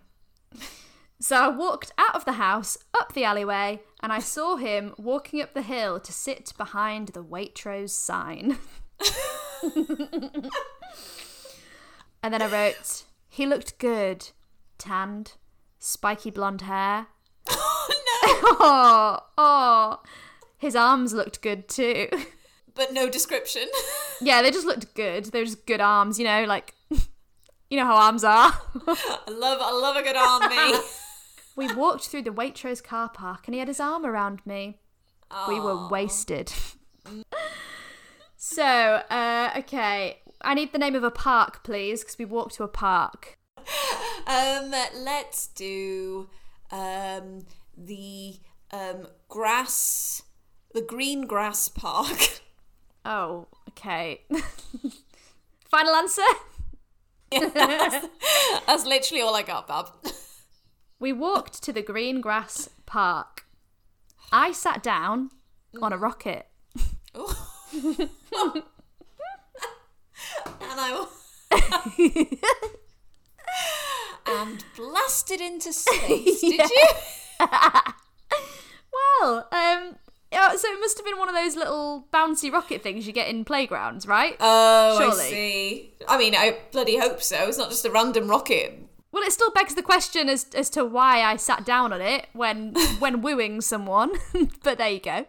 So, 1.19 1.35
I 1.35 1.47
walked 1.49 1.91
out 1.97 2.15
of 2.15 2.25
the 2.25 2.33
house, 2.33 2.77
up 2.99 3.13
the 3.13 3.23
alleyway, 3.23 3.81
and 4.01 4.11
I 4.11 4.19
saw 4.19 4.55
him 4.55 4.93
walking 4.97 5.41
up 5.41 5.53
the 5.53 5.61
hill 5.61 5.99
to 5.99 6.11
sit 6.11 6.53
behind 6.57 7.09
the 7.09 7.23
Waitrose 7.23 7.91
sign. 7.91 8.57
and 12.23 12.33
then 12.33 12.41
I 12.41 12.47
wrote, 12.47 13.03
he 13.29 13.45
looked 13.45 13.77
good, 13.79 14.29
tanned, 14.77 15.33
spiky 15.79 16.31
blonde 16.31 16.61
hair, 16.61 17.07
Oh, 17.49 17.87
Oh, 18.63 19.19
oh. 19.37 20.01
His 20.57 20.75
arms 20.75 21.13
looked 21.13 21.41
good 21.41 21.67
too. 21.67 22.07
But 22.75 22.93
no 22.93 23.09
description. 23.09 23.67
yeah, 24.21 24.41
they 24.41 24.51
just 24.51 24.65
looked 24.67 24.93
good. 24.93 25.25
They 25.25 25.39
were 25.39 25.45
just 25.45 25.65
good 25.65 25.81
arms, 25.81 26.19
you 26.19 26.25
know, 26.25 26.45
like 26.45 26.73
you 26.89 27.77
know 27.77 27.85
how 27.85 27.95
arms 27.95 28.23
are. 28.23 28.53
I 28.87 29.17
love, 29.29 29.59
I 29.61 29.71
love 29.71 29.95
a 29.95 30.03
good 30.03 30.15
army. 30.15 30.79
we 31.55 31.73
walked 31.73 32.07
through 32.07 32.21
the 32.23 32.29
Waitrose 32.31 32.83
car 32.83 33.09
park 33.09 33.47
and 33.47 33.55
he 33.55 33.59
had 33.59 33.67
his 33.67 33.79
arm 33.79 34.05
around 34.05 34.45
me. 34.45 34.79
We 35.47 35.59
were 35.59 35.87
wasted. 35.89 36.51
So, 38.43 38.63
uh, 38.63 39.51
okay. 39.57 40.19
I 40.41 40.55
need 40.55 40.71
the 40.73 40.79
name 40.79 40.95
of 40.95 41.03
a 41.03 41.11
park, 41.11 41.63
please, 41.63 42.01
because 42.01 42.17
we 42.17 42.25
walked 42.25 42.55
to 42.55 42.63
a 42.63 42.67
park. 42.67 43.37
Um, 44.27 44.71
let's 44.95 45.47
do 45.47 46.29
um 46.71 47.39
the 47.75 48.35
um 48.71 49.07
grass, 49.27 50.21
the 50.73 50.81
green 50.81 51.25
grass 51.25 51.67
park. 51.69 52.41
Oh, 53.03 53.47
okay. 53.69 54.21
Final 55.71 55.95
answer? 55.95 56.21
That's 57.31 58.85
literally 58.85 59.23
all 59.23 59.35
I 59.35 59.41
got, 59.41 59.67
Bob. 59.67 59.91
We 60.99 61.11
walked 61.11 61.63
to 61.63 61.73
the 61.73 61.81
green 61.81 62.21
grass 62.21 62.69
park. 62.85 63.47
I 64.31 64.51
sat 64.51 64.83
down 64.83 65.31
on 65.81 65.91
a 65.91 65.97
rocket. 65.97 66.45
And 67.73 68.11
I 70.61 71.07
and 74.27 74.63
blasted 74.75 75.41
into 75.41 75.73
space. 75.73 76.41
Did 76.41 76.59
Yeah. 76.59 76.67
you? 77.39 77.47
Well, 79.21 79.47
um, 79.51 79.95
yeah, 80.31 80.55
so 80.55 80.67
it 80.67 80.79
must 80.79 80.97
have 80.97 81.05
been 81.05 81.17
one 81.17 81.29
of 81.29 81.35
those 81.35 81.55
little 81.55 82.07
bouncy 82.13 82.51
rocket 82.51 82.81
things 82.83 83.07
you 83.07 83.13
get 83.13 83.27
in 83.29 83.45
playgrounds, 83.45 84.05
right? 84.07 84.35
Oh, 84.39 84.97
Surely. 84.99 85.23
I 85.25 85.29
see. 85.29 85.93
I 86.07 86.17
mean, 86.17 86.35
I 86.35 86.57
bloody 86.71 86.97
hope 86.97 87.21
so. 87.21 87.47
It's 87.47 87.57
not 87.57 87.69
just 87.69 87.85
a 87.85 87.91
random 87.91 88.27
rocket. 88.27 88.79
well, 89.11 89.23
it 89.23 89.31
still 89.31 89.51
begs 89.51 89.75
the 89.75 89.83
question 89.83 90.27
as 90.27 90.45
as 90.55 90.69
to 90.71 90.83
why 90.83 91.21
I 91.21 91.35
sat 91.37 91.65
down 91.65 91.93
on 91.93 92.01
it 92.01 92.27
when 92.33 92.75
when 92.99 93.21
wooing 93.21 93.61
someone. 93.61 94.11
but 94.63 94.77
there 94.77 94.89
you 94.89 94.99
go. 94.99 95.25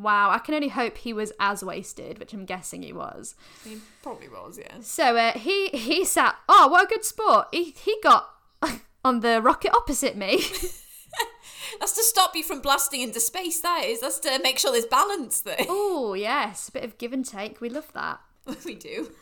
Wow, 0.00 0.30
I 0.30 0.38
can 0.38 0.54
only 0.54 0.68
hope 0.68 0.96
he 0.96 1.12
was 1.12 1.30
as 1.38 1.62
wasted, 1.62 2.18
which 2.18 2.32
I'm 2.32 2.46
guessing 2.46 2.82
he 2.82 2.92
was. 2.92 3.34
He 3.62 3.76
probably 4.02 4.28
was, 4.28 4.58
yeah. 4.58 4.78
So 4.80 5.16
uh, 5.16 5.32
he 5.32 5.68
he 5.68 6.06
sat. 6.06 6.36
Oh, 6.48 6.68
what 6.68 6.84
a 6.84 6.88
good 6.88 7.04
sport! 7.04 7.48
He 7.52 7.74
he 7.76 7.96
got 8.02 8.30
on 9.04 9.20
the 9.20 9.42
rocket 9.42 9.74
opposite 9.74 10.16
me. 10.16 10.42
That's 11.78 11.92
to 11.92 12.02
stop 12.02 12.34
you 12.34 12.42
from 12.42 12.62
blasting 12.62 13.02
into 13.02 13.20
space. 13.20 13.60
That 13.60 13.84
is. 13.84 14.00
That's 14.00 14.18
to 14.20 14.40
make 14.42 14.58
sure 14.58 14.72
there's 14.72 14.86
balance 14.86 15.42
there. 15.42 15.56
oh 15.68 16.14
yes, 16.14 16.70
a 16.70 16.72
bit 16.72 16.84
of 16.84 16.96
give 16.96 17.12
and 17.12 17.24
take. 17.24 17.60
We 17.60 17.68
love 17.68 17.92
that. 17.92 18.20
we 18.64 18.74
do. 18.74 19.12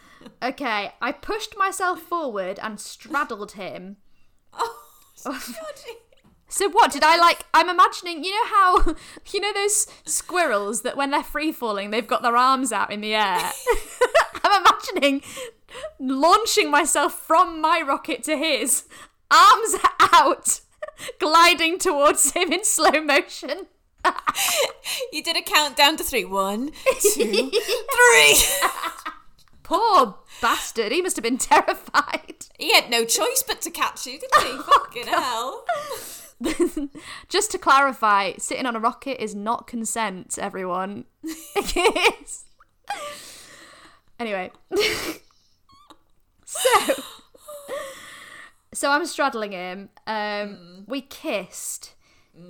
Okay, 0.43 0.93
I 1.01 1.13
pushed 1.13 1.57
myself 1.59 2.01
forward 2.01 2.59
and 2.63 2.79
straddled 2.79 3.53
him. 3.53 3.97
Oh, 4.53 4.79
God. 5.25 5.35
So 6.49 6.69
what 6.71 6.91
did 6.91 7.03
I 7.05 7.17
like? 7.19 7.45
I'm 7.53 7.69
imagining, 7.69 8.25
you 8.25 8.31
know 8.31 8.47
how, 8.47 8.95
you 9.33 9.41
know 9.41 9.53
those 9.53 9.87
squirrels 10.05 10.83
that 10.83 10.97
when 10.97 11.11
they're 11.11 11.23
free 11.23 11.53
falling, 11.53 11.91
they've 11.91 12.07
got 12.07 12.23
their 12.23 12.37
arms 12.37 12.73
out 12.73 12.91
in 12.91 13.01
the 13.01 13.15
air. 13.15 13.51
I'm 14.45 14.63
imagining 14.63 15.23
launching 16.01 16.71
myself 16.71 17.13
from 17.13 17.61
my 17.61 17.83
rocket 17.87 18.23
to 18.25 18.37
his, 18.37 18.85
arms 19.31 19.77
out, 20.15 20.61
gliding 21.19 21.79
towards 21.79 22.33
him 22.33 22.53
in 22.53 22.65
slow 22.65 23.03
motion. 23.03 23.67
You 25.13 25.23
did 25.23 25.37
a 25.37 25.43
countdown 25.43 25.97
to 25.99 26.05
three. 26.05 26.25
One, 26.25 26.71
two, 27.03 27.51
three. 27.51 28.37
Poor 29.63 30.19
bastard, 30.41 30.93
he 30.93 31.03
must 31.03 31.17
have 31.17 31.23
been 31.23 31.37
terrified. 31.37 32.47
He 32.59 32.73
had 32.73 32.89
no 32.89 33.05
choice 33.05 33.45
but 33.47 33.61
to 33.63 33.71
catch 33.71 34.07
you, 34.07 34.19
didn't 34.19 34.43
he? 34.43 34.49
Oh, 34.51 34.63
Fucking 34.63 35.07
hell. 35.09 35.65
Just 37.29 37.51
to 37.53 37.59
clarify, 37.59 38.33
sitting 38.39 38.67
on 38.67 38.77
a 38.77 38.81
rocket 38.81 39.23
is 39.23 39.35
not 39.35 39.67
consent, 39.67 40.39
everyone. 40.39 41.05
It 41.57 41.77
is. 42.23 42.45
Anyway. 44.19 44.51
so 46.45 46.95
So 48.73 48.91
I'm 48.91 49.07
straddling 49.07 49.53
him. 49.53 49.91
Um 50.07 50.85
we 50.87 51.01
kissed. 51.01 51.95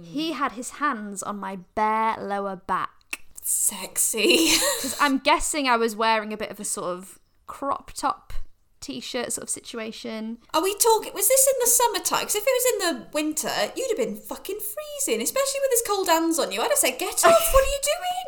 He 0.03 0.33
had 0.33 0.53
his 0.53 0.72
hands 0.72 1.22
on 1.22 1.38
my 1.38 1.57
bare 1.74 2.16
lower 2.20 2.57
back. 2.57 3.22
Sexy. 3.40 4.53
Because 4.77 4.96
I'm 5.01 5.18
guessing 5.18 5.66
I 5.66 5.77
was 5.77 5.96
wearing 5.96 6.33
a 6.33 6.37
bit 6.37 6.51
of 6.51 6.61
a 6.61 6.64
sort 6.64 6.96
of 6.96 7.18
crop 7.46 7.92
top 7.92 8.35
t-shirt 8.81 9.33
sort 9.33 9.43
of 9.45 9.51
situation. 9.51 10.38
Are 10.55 10.62
we 10.62 10.75
talking? 10.77 11.12
Was 11.14 11.29
this 11.29 11.47
in 11.47 11.61
the 11.61 11.67
summertime? 11.67 12.21
Because 12.21 12.37
if 12.37 12.45
it 12.47 12.51
was 12.51 12.73
in 12.73 12.79
the 13.01 13.07
winter, 13.12 13.51
you'd 13.77 13.91
have 13.91 13.97
been 13.97 14.17
fucking 14.17 14.59
freezing, 14.59 15.23
especially 15.23 15.61
with 15.62 15.71
his 15.71 15.83
cold 15.87 16.09
hands 16.09 16.38
on 16.38 16.53
you. 16.53 16.61
I'd 16.61 16.71
have 16.71 16.79
said, 16.79 16.99
"Get 16.99 17.25
off! 17.25 17.53
what 17.53 17.64
are 17.64 17.67
you 17.67 17.81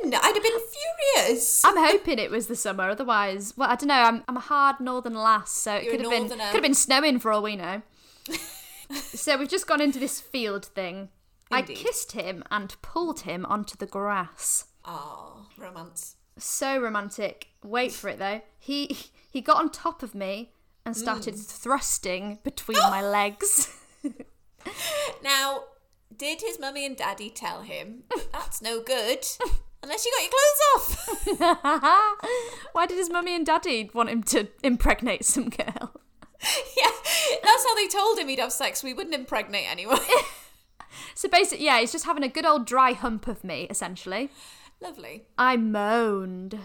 doing?" 0.03 0.15
I'd 0.15 0.35
have 0.35 0.43
been 0.43 0.61
furious. 1.15 1.65
I'm 1.65 1.77
hoping 1.77 2.19
it 2.19 2.31
was 2.31 2.47
the 2.47 2.57
summer. 2.57 2.91
Otherwise, 2.91 3.55
well, 3.57 3.71
I 3.71 3.77
don't 3.77 3.89
know. 3.89 3.95
I'm 3.95 4.25
I'm 4.29 4.37
a 4.37 4.41
hard 4.41 4.81
northern 4.81 5.15
lass, 5.15 5.53
so 5.53 5.75
it 5.77 5.85
You're 5.85 5.93
could 5.93 6.01
have 6.03 6.11
been 6.11 6.29
could 6.29 6.41
have 6.41 6.63
been 6.63 6.75
snowing 6.75 7.19
for 7.19 7.33
all 7.33 7.43
we 7.43 7.57
know. 7.57 7.83
so 8.91 9.37
we've 9.37 9.49
just 9.49 9.67
gone 9.67 9.81
into 9.81 9.99
this 9.99 10.21
field 10.21 10.65
thing. 10.65 11.11
Indeed. 11.51 11.79
I 11.79 11.81
kissed 11.83 12.13
him 12.13 12.45
and 12.51 12.81
pulled 12.81 13.21
him 13.21 13.45
onto 13.47 13.77
the 13.77 13.87
grass. 13.87 14.67
Oh, 14.85 15.47
romance. 15.59 16.17
So 16.39 16.81
romantic. 16.81 17.49
Wait 17.63 17.93
for 17.93 18.09
it 18.09 18.19
though. 18.19 18.41
He 18.59 18.97
he 19.31 19.40
got 19.40 19.57
on 19.59 19.71
top 19.71 20.03
of 20.03 20.14
me 20.14 20.53
and 20.85 20.97
started 20.97 21.35
Mm. 21.35 21.47
thrusting 21.47 22.38
between 22.43 22.79
my 22.79 23.01
legs. 23.19 23.69
Now, 25.23 25.64
did 26.16 26.40
his 26.43 26.59
mummy 26.59 26.85
and 26.85 26.97
daddy 26.97 27.31
tell 27.31 27.62
him 27.62 28.03
that 28.11 28.29
that's 28.33 28.61
no 28.61 28.83
good 28.83 29.25
unless 29.83 30.05
you 30.05 30.12
got 30.12 30.23
your 30.23 31.40
clothes 31.40 31.40
off? 31.95 32.19
Why 32.73 32.87
did 32.87 32.99
his 32.99 33.11
mummy 33.11 33.35
and 33.35 33.47
daddy 33.47 33.90
want 33.95 34.09
him 34.11 34.23
to 34.25 34.49
impregnate 34.62 35.25
some 35.25 35.49
girl? 35.51 35.93
yeah, 36.77 36.90
that's 37.43 37.64
how 37.66 37.75
they 37.75 37.87
told 37.88 38.19
him 38.19 38.29
he'd 38.29 38.38
have 38.38 38.53
sex. 38.53 38.83
We 38.83 38.95
wouldn't 38.95 39.14
impregnate 39.14 39.66
anyone. 39.71 40.01
So 41.14 41.29
basically, 41.29 41.66
yeah, 41.66 41.79
he's 41.81 41.93
just 41.93 42.07
having 42.07 42.23
a 42.25 42.29
good 42.29 42.47
old 42.47 42.66
dry 42.66 42.93
hump 42.93 43.27
of 43.29 43.45
me, 43.45 43.66
essentially. 43.71 44.31
Lovely. 44.81 45.25
I 45.38 45.57
moaned. 45.59 46.59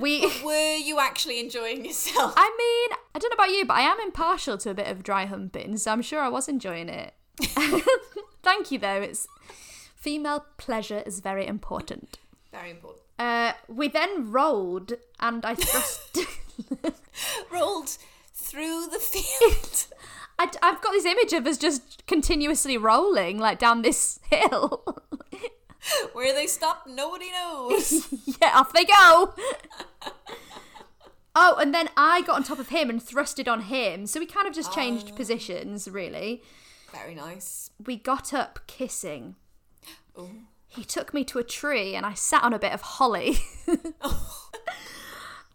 We. 0.00 0.20
Were 0.44 0.76
you 0.76 0.98
actually 0.98 1.40
enjoying 1.40 1.84
yourself? 1.84 2.34
I 2.36 2.48
mean, 2.58 2.98
I 3.14 3.18
don't 3.18 3.30
know 3.30 3.42
about 3.44 3.54
you, 3.54 3.64
but 3.64 3.74
I 3.74 3.82
am 3.82 3.98
impartial 4.00 4.58
to 4.58 4.70
a 4.70 4.74
bit 4.74 4.88
of 4.88 5.02
dry 5.02 5.26
humping, 5.26 5.76
so 5.76 5.92
I'm 5.92 6.02
sure 6.02 6.20
I 6.20 6.28
was 6.28 6.48
enjoying 6.48 6.88
it. 6.88 7.14
Thank 8.42 8.70
you, 8.70 8.78
though. 8.78 9.02
It's 9.02 9.28
female 9.96 10.46
pleasure 10.56 11.02
is 11.04 11.20
very 11.20 11.46
important. 11.46 12.18
Very 12.52 12.70
important. 12.70 13.02
Uh, 13.18 13.52
we 13.68 13.88
then 13.88 14.30
rolled, 14.30 14.92
and 15.20 15.44
I 15.44 15.54
thrust. 15.54 16.18
Rolled 17.50 17.96
through 18.34 18.86
the 18.90 18.98
field. 18.98 19.86
I, 20.38 20.44
have 20.62 20.80
got 20.80 20.92
this 20.92 21.04
image 21.04 21.32
of 21.32 21.46
us 21.46 21.58
just 21.58 22.06
continuously 22.06 22.76
rolling, 22.76 23.38
like 23.38 23.58
down 23.58 23.82
this 23.82 24.20
hill. 24.30 25.02
Where 26.12 26.34
they 26.34 26.46
stop, 26.46 26.86
nobody 26.86 27.30
knows. 27.32 28.08
yeah, 28.40 28.58
off 28.58 28.72
they 28.72 28.84
go. 28.84 28.94
oh, 31.34 31.56
and 31.58 31.74
then 31.74 31.88
I 31.96 32.22
got 32.22 32.36
on 32.36 32.42
top 32.42 32.58
of 32.58 32.68
him 32.68 32.90
and 32.90 33.00
thrusted 33.00 33.50
on 33.50 33.62
him, 33.62 34.06
so 34.06 34.20
we 34.20 34.26
kind 34.26 34.46
of 34.46 34.54
just 34.54 34.72
changed 34.72 35.10
oh. 35.12 35.16
positions, 35.16 35.88
really. 35.88 36.42
Very 36.92 37.14
nice. 37.14 37.70
We 37.84 37.96
got 37.96 38.32
up 38.32 38.60
kissing. 38.66 39.36
Ooh. 40.18 40.30
He 40.68 40.84
took 40.84 41.14
me 41.14 41.24
to 41.24 41.38
a 41.38 41.44
tree 41.44 41.94
and 41.94 42.04
I 42.04 42.14
sat 42.14 42.42
on 42.42 42.52
a 42.52 42.58
bit 42.58 42.72
of 42.72 42.82
holly. 42.82 43.38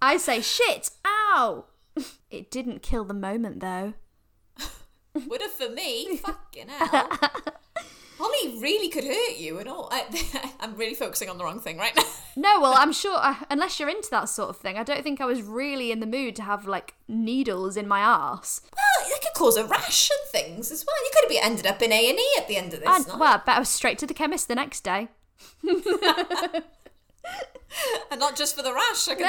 I 0.01 0.17
say, 0.17 0.41
shit, 0.41 0.89
ow! 1.05 1.65
It 2.29 2.49
didn't 2.49 2.81
kill 2.81 3.05
the 3.05 3.13
moment 3.13 3.59
though. 3.59 3.93
Would 5.13 5.41
have 5.41 5.51
for 5.51 5.69
me. 5.69 6.17
Fucking 6.17 6.67
hell. 6.67 7.09
Holly 8.17 8.60
really 8.60 8.89
could 8.89 9.04
hurt 9.04 9.38
you 9.38 9.60
and 9.60 9.67
all. 9.67 9.89
I, 9.91 10.06
I'm 10.60 10.76
really 10.76 10.93
focusing 10.93 11.30
on 11.30 11.38
the 11.38 11.43
wrong 11.43 11.60
thing 11.60 11.78
right 11.78 11.95
now. 11.95 12.04
No, 12.36 12.60
well, 12.60 12.73
I'm 12.76 12.91
sure, 12.91 13.15
I, 13.15 13.45
unless 13.52 13.80
you're 13.80 13.89
into 13.89 14.10
that 14.10 14.28
sort 14.28 14.49
of 14.49 14.58
thing, 14.58 14.76
I 14.76 14.82
don't 14.82 15.04
think 15.04 15.21
I 15.21 15.26
was 15.26 15.43
really 15.43 15.91
in 15.91 15.99
the 15.99 16.08
mood 16.08 16.36
to 16.38 16.41
have 16.41 16.65
like 16.65 16.95
needles 17.08 17.78
in 17.78 17.88
my 17.88 18.02
arse. 18.02 18.60
Well, 18.76 19.08
it 19.08 19.21
could 19.21 19.34
cause 19.36 19.56
a 19.56 19.63
rash 19.63 20.10
and 20.10 20.32
things 20.32 20.71
as 20.71 20.84
well. 20.84 20.95
You 21.06 21.12
could 21.13 21.32
have 21.32 21.45
ended 21.45 21.67
up 21.67 21.80
in 21.84 21.91
A 21.91 22.10
and 22.10 22.17
E 22.17 22.28
at 22.39 22.47
the 22.47 22.58
end 22.58 22.73
of 22.73 22.80
this. 22.80 22.89
And, 22.89 23.08
night. 23.08 23.19
well, 23.19 23.34
I 23.36 23.38
bet 23.38 23.58
I 23.58 23.60
was 23.60 23.69
straight 23.69 23.99
to 23.99 24.08
the 24.08 24.15
chemist 24.15 24.47
the 24.47 24.56
next 24.56 24.84
day. 24.84 25.10
and 25.63 25.80
not 28.19 28.36
just 28.36 28.56
for 28.56 28.63
the 28.63 28.73
rash. 28.73 29.08
I 29.08 29.13
can 29.13 29.26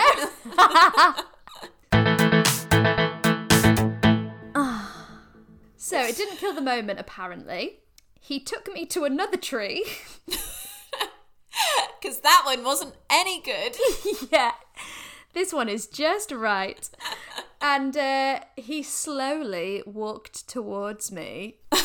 ah. 4.54 5.10
So 5.76 6.00
it 6.00 6.16
didn't 6.16 6.38
kill 6.38 6.54
the 6.54 6.62
moment, 6.62 6.98
apparently. 6.98 7.80
He 8.26 8.40
took 8.40 8.72
me 8.72 8.86
to 8.86 9.04
another 9.04 9.36
tree. 9.36 9.84
because 12.00 12.20
that 12.20 12.42
one 12.46 12.64
wasn't 12.64 12.94
any 13.10 13.40
good. 13.42 13.76
yeah, 14.32 14.52
this 15.34 15.52
one 15.52 15.68
is 15.68 15.86
just 15.86 16.32
right. 16.32 16.88
And 17.60 17.96
uh, 17.96 18.40
he 18.56 18.82
slowly 18.82 19.82
walked 19.86 20.48
towards 20.48 21.12
me. 21.12 21.56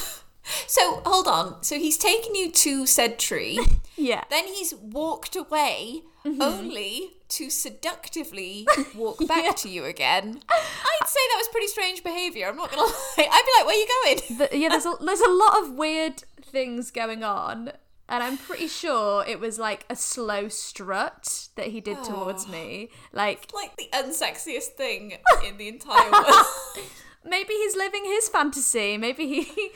So 0.65 1.01
hold 1.05 1.27
on. 1.27 1.61
So 1.61 1.75
he's 1.75 1.95
taken 1.97 2.33
you 2.33 2.51
to 2.51 2.87
said 2.87 3.19
tree. 3.19 3.59
Yeah. 3.95 4.23
then 4.31 4.47
he's 4.47 4.73
walked 4.73 5.35
away, 5.35 6.01
Mm-hmm. 6.25 6.41
only 6.41 7.11
to 7.29 7.49
seductively 7.49 8.67
walk 8.95 9.25
back 9.27 9.55
to 9.57 9.69
you 9.69 9.85
again. 9.85 10.41
I'd 10.49 11.07
say 11.07 11.19
that 11.31 11.37
was 11.37 11.47
pretty 11.49 11.67
strange 11.67 12.03
behaviour. 12.03 12.47
I'm 12.47 12.57
not 12.57 12.71
gonna 12.71 12.81
lie. 12.87 12.93
I'd 13.17 13.25
be 13.25 13.51
like, 13.57 13.65
"Where 13.65 13.75
are 13.75 13.79
you 13.79 13.87
going?" 14.03 14.37
The- 14.37 14.57
yeah, 14.57 14.69
there's 14.69 14.85
a, 14.85 14.93
there's 15.03 15.21
a 15.21 15.29
lot 15.29 15.63
of 15.63 15.73
weird 15.73 16.23
things 16.43 16.91
going 16.91 17.23
on. 17.23 17.71
And 18.11 18.23
I'm 18.23 18.37
pretty 18.37 18.67
sure 18.67 19.23
it 19.27 19.39
was 19.39 19.59
like 19.59 19.85
a 19.87 19.95
slow 19.95 20.47
strut 20.47 21.49
that 21.55 21.67
he 21.67 21.79
did 21.79 22.03
towards 22.03 22.45
oh. 22.47 22.51
me. 22.51 22.89
Like, 23.13 23.51
like 23.53 23.77
the 23.77 23.87
unsexiest 23.93 24.69
thing 24.69 25.13
in 25.45 25.57
the 25.57 25.67
entire 25.67 26.09
world. 26.11 26.45
maybe 27.23 27.53
he's 27.53 27.75
living 27.75 28.05
his 28.05 28.27
fantasy. 28.27 28.97
Maybe 28.97 29.27
he 29.27 29.71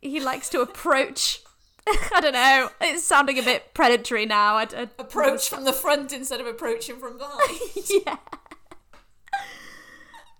he 0.00 0.20
likes 0.20 0.48
to 0.50 0.60
approach. 0.60 1.40
I 2.14 2.20
don't 2.20 2.32
know. 2.32 2.70
It's 2.80 3.04
sounding 3.04 3.38
a 3.38 3.42
bit 3.42 3.74
predatory 3.74 4.26
now. 4.26 4.56
I, 4.56 4.62
I, 4.62 4.88
Approach 4.98 5.48
from 5.48 5.64
the 5.64 5.72
front 5.72 6.12
instead 6.12 6.40
of 6.40 6.46
approaching 6.46 6.98
from 6.98 7.18
behind. 7.18 7.58
yeah. 8.06 8.16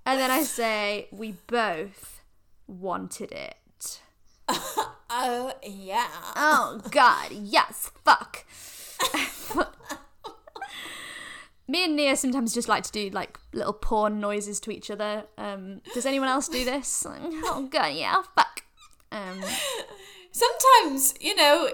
And 0.04 0.18
then 0.18 0.30
I 0.30 0.42
say, 0.42 1.08
we 1.10 1.32
both 1.46 2.22
wanted 2.66 3.32
it. 3.32 4.00
Oh 5.10 5.54
yeah. 5.66 6.06
Oh, 6.36 6.82
God, 6.90 7.32
yes, 7.32 7.90
fuck. 8.04 8.44
Me 11.66 11.84
and 11.84 11.96
Nia 11.96 12.14
sometimes 12.14 12.52
just 12.52 12.68
like 12.68 12.84
to 12.84 12.92
do 12.92 13.08
like 13.10 13.38
little 13.54 13.72
porn 13.72 14.20
noises 14.20 14.60
to 14.60 14.70
each 14.70 14.90
other. 14.90 15.24
Um, 15.38 15.80
does 15.94 16.04
anyone 16.04 16.28
else 16.28 16.48
do 16.48 16.62
this? 16.64 17.04
Like, 17.06 17.20
oh, 17.22 17.68
God, 17.70 17.94
yeah, 17.94 18.22
fuck. 18.34 18.64
Um, 19.10 19.40
Sometimes, 20.38 21.14
you 21.20 21.34
know, 21.34 21.68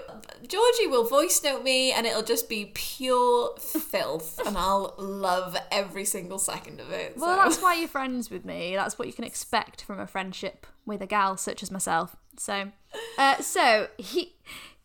Georgie 0.47 0.87
will 0.87 1.03
voice 1.03 1.43
note 1.43 1.63
me 1.63 1.91
and 1.91 2.07
it'll 2.07 2.23
just 2.23 2.49
be 2.49 2.71
pure 2.73 3.55
filth 3.57 4.39
and 4.45 4.57
I'll 4.57 4.95
love 4.97 5.55
every 5.71 6.03
single 6.03 6.39
second 6.39 6.79
of 6.79 6.89
it. 6.91 7.15
well, 7.15 7.37
so. 7.37 7.43
that's 7.43 7.61
why 7.61 7.75
you're 7.75 7.87
friends 7.87 8.31
with 8.31 8.43
me. 8.43 8.75
That's 8.75 8.97
what 8.97 9.07
you 9.07 9.13
can 9.13 9.23
expect 9.23 9.83
from 9.83 9.99
a 9.99 10.07
friendship 10.07 10.65
with 10.83 11.01
a 11.03 11.05
gal 11.05 11.37
such 11.37 11.61
as 11.61 11.69
myself. 11.69 12.15
So, 12.37 12.71
uh, 13.19 13.37
so 13.41 13.89
he 13.97 14.35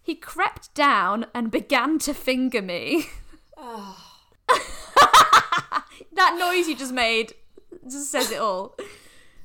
he 0.02 0.14
crept 0.14 0.74
down 0.74 1.26
and 1.34 1.50
began 1.50 1.98
to 2.00 2.12
finger 2.12 2.60
me. 2.60 3.06
that 6.12 6.36
noise 6.38 6.68
you 6.68 6.76
just 6.76 6.92
made 6.92 7.32
just 7.88 8.10
says 8.10 8.30
it 8.30 8.40
all. 8.40 8.76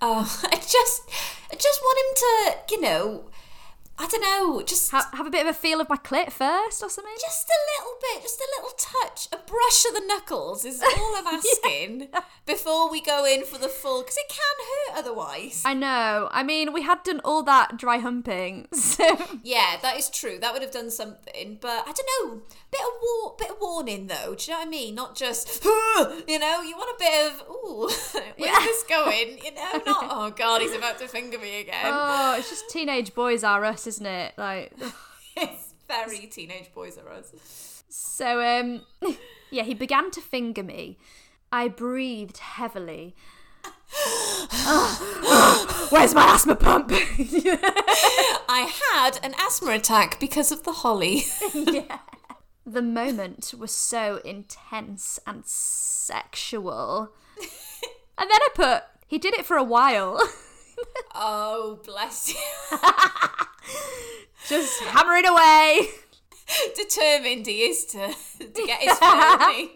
Oh, 0.02 0.42
I 0.44 0.56
just, 0.58 1.10
I 1.52 1.56
just 1.56 1.82
want 1.82 2.00
him 2.00 2.16
to, 2.16 2.76
you 2.76 2.82
know, 2.82 3.30
I 3.98 4.08
don't 4.08 4.22
know, 4.22 4.62
just, 4.62 4.92
Ha- 4.92 5.10
have 5.14 5.26
a 5.26 5.30
bit 5.30 5.42
of 5.46 5.48
a 5.48 5.54
feel 5.58 5.80
of 5.80 5.88
my 5.88 5.96
clit 5.96 6.32
first 6.32 6.84
or 6.84 6.90
something. 6.90 7.14
just 7.20 7.48
a 7.50 7.82
little 7.82 7.94
bit, 8.02 8.24
just 8.24 8.40
a 8.40 8.48
little 8.58 8.76
touch, 8.78 9.28
a 9.32 9.38
brush 9.38 9.86
of 9.88 9.94
the 9.94 10.04
knuckles 10.06 10.66
is 10.66 10.82
all 10.84 11.16
I'm 11.16 11.28
asking 11.36 12.10
before 12.46 12.92
we 12.92 13.00
go 13.02 13.26
in 13.26 13.46
for 13.46 13.58
the 13.58 13.70
full, 13.70 14.02
because 14.02 14.18
it 14.18 14.28
can 14.28 14.96
hurt 14.96 15.00
otherwise. 15.00 15.64
I 15.66 15.74
know. 15.74 16.28
I 16.32 16.44
mean, 16.44 16.74
we 16.74 16.82
had 16.82 17.04
done 17.04 17.22
all 17.24 17.42
that 17.44 17.78
dry 17.78 18.00
humping, 18.00 18.68
so 18.74 19.06
Yeah, 19.44 19.78
that 19.82 19.96
is 19.98 20.10
true. 20.10 20.40
That 20.40 20.52
would 20.52 20.62
have 20.62 20.72
done 20.72 20.92
something, 20.92 21.58
but 21.62 21.88
I 21.88 21.94
don't 21.94 22.10
know. 22.30 22.42
Bit 22.72 22.82
of 22.82 23.02
war, 23.02 23.36
bit 23.40 23.50
of 23.52 23.58
warning 23.62 24.08
though. 24.08 24.36
Do 24.36 24.44
you 24.46 24.54
know 24.54 24.60
what 24.60 24.68
I 24.68 24.70
mean? 24.70 24.96
Not 24.96 25.16
just, 25.16 25.64
you 25.66 26.38
know, 26.40 26.62
you 26.62 26.76
want 26.76 26.90
a 26.94 27.00
bit 27.00 27.32
of, 27.32 27.44
ooh, 27.50 27.90
where's 28.36 28.36
Yeah. 28.38 28.60
this 28.60 28.84
going? 28.84 29.38
You 29.44 29.54
know, 29.54 29.72
not, 29.86 30.08
oh 30.12 30.34
god, 30.36 30.62
he's 30.62 30.74
about 30.76 31.00
to 31.00 31.08
finger 31.08 31.40
me 31.40 31.62
again. 31.62 31.86
oh, 31.86 32.36
it's 32.38 32.50
just 32.50 32.70
teenage 32.70 33.14
boys 33.16 33.44
are 33.46 33.64
us, 33.64 33.85
isn't 33.88 34.06
it? 34.06 34.34
Like, 34.38 34.74
it's 35.38 35.74
very 35.88 36.28
teenage 36.28 36.74
boys 36.74 36.98
are 36.98 37.10
us. 37.10 37.84
so 37.90 38.42
um, 38.42 38.82
yeah, 39.52 39.64
he 39.64 39.74
began 39.74 40.12
to 40.12 40.22
finger 40.22 40.64
me. 40.64 40.98
I 41.52 41.68
breathed 41.68 42.38
heavily. 42.40 43.16
Where's 45.90 46.14
my 46.14 46.34
asthma 46.34 46.56
pump? 46.56 46.92
I 46.92 48.72
had 48.94 49.20
an 49.24 49.34
asthma 49.40 49.72
attack 49.72 50.20
because 50.20 50.52
of 50.52 50.64
the 50.64 50.74
holly. 50.74 51.24
the 52.66 52.82
moment 52.82 53.54
was 53.58 53.72
so 53.72 54.20
intense 54.26 55.20
and 55.26 55.46
sexual. 55.46 57.14
And 58.18 58.30
then 58.30 58.40
I 58.42 58.50
put, 58.54 58.84
he 59.08 59.18
did 59.18 59.34
it 59.34 59.46
for 59.46 59.58
a 59.58 59.64
while. 59.64 60.20
oh, 61.16 61.80
bless 61.86 62.34
you. 62.34 62.78
Just 64.48 64.82
hammering 64.84 65.26
away. 65.26 65.88
Determined 66.76 67.48
he 67.48 67.62
is 67.64 67.86
to, 67.86 68.14
to 68.40 68.66
get 68.66 68.82
his 68.82 68.98
family. 69.00 69.72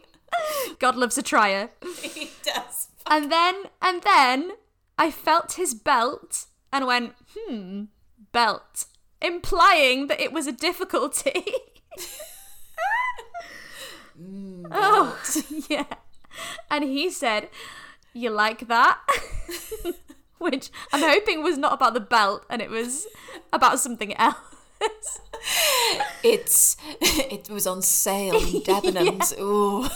God 0.78 0.96
loves 0.96 1.18
a 1.18 1.24
trier. 1.24 1.72
he 2.02 2.30
does. 2.44 2.90
And 3.08 3.32
then, 3.32 3.64
and 3.82 4.04
then 4.04 4.52
I 4.98 5.10
felt 5.10 5.54
his 5.54 5.74
belt 5.74 6.46
and 6.72 6.86
went, 6.86 7.16
hmm, 7.36 7.86
belt, 8.32 8.86
implying 9.22 10.08
that 10.08 10.22
it 10.22 10.32
was 10.32 10.46
a 10.46 10.52
difficulty. 10.52 11.46
oh, 14.72 15.20
yeah. 15.70 15.86
and 16.70 16.84
he 16.84 17.10
said, 17.10 17.50
You 18.14 18.30
like 18.30 18.68
that? 18.68 19.00
Which 20.52 20.70
I'm 20.94 21.02
hoping 21.02 21.44
was 21.44 21.58
not 21.58 21.74
about 21.74 21.94
the 21.94 22.00
belt 22.00 22.46
and 22.50 22.62
it 22.62 22.70
was 22.70 23.08
about 23.52 23.80
something 23.80 24.16
else. 24.16 24.36
It's 26.22 26.76
it 27.02 27.50
was 27.50 27.66
on 27.66 27.82
sale 27.82 28.36
in 28.36 28.62
Debenhams. 28.62 29.38
Ooh. 29.40 29.88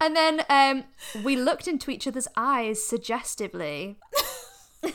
And 0.00 0.16
then 0.16 0.42
um, 0.48 0.84
we 1.22 1.36
looked 1.36 1.68
into 1.68 1.90
each 1.90 2.06
other's 2.06 2.28
eyes 2.36 2.82
suggestively. 2.82 3.98
Like 4.82 4.94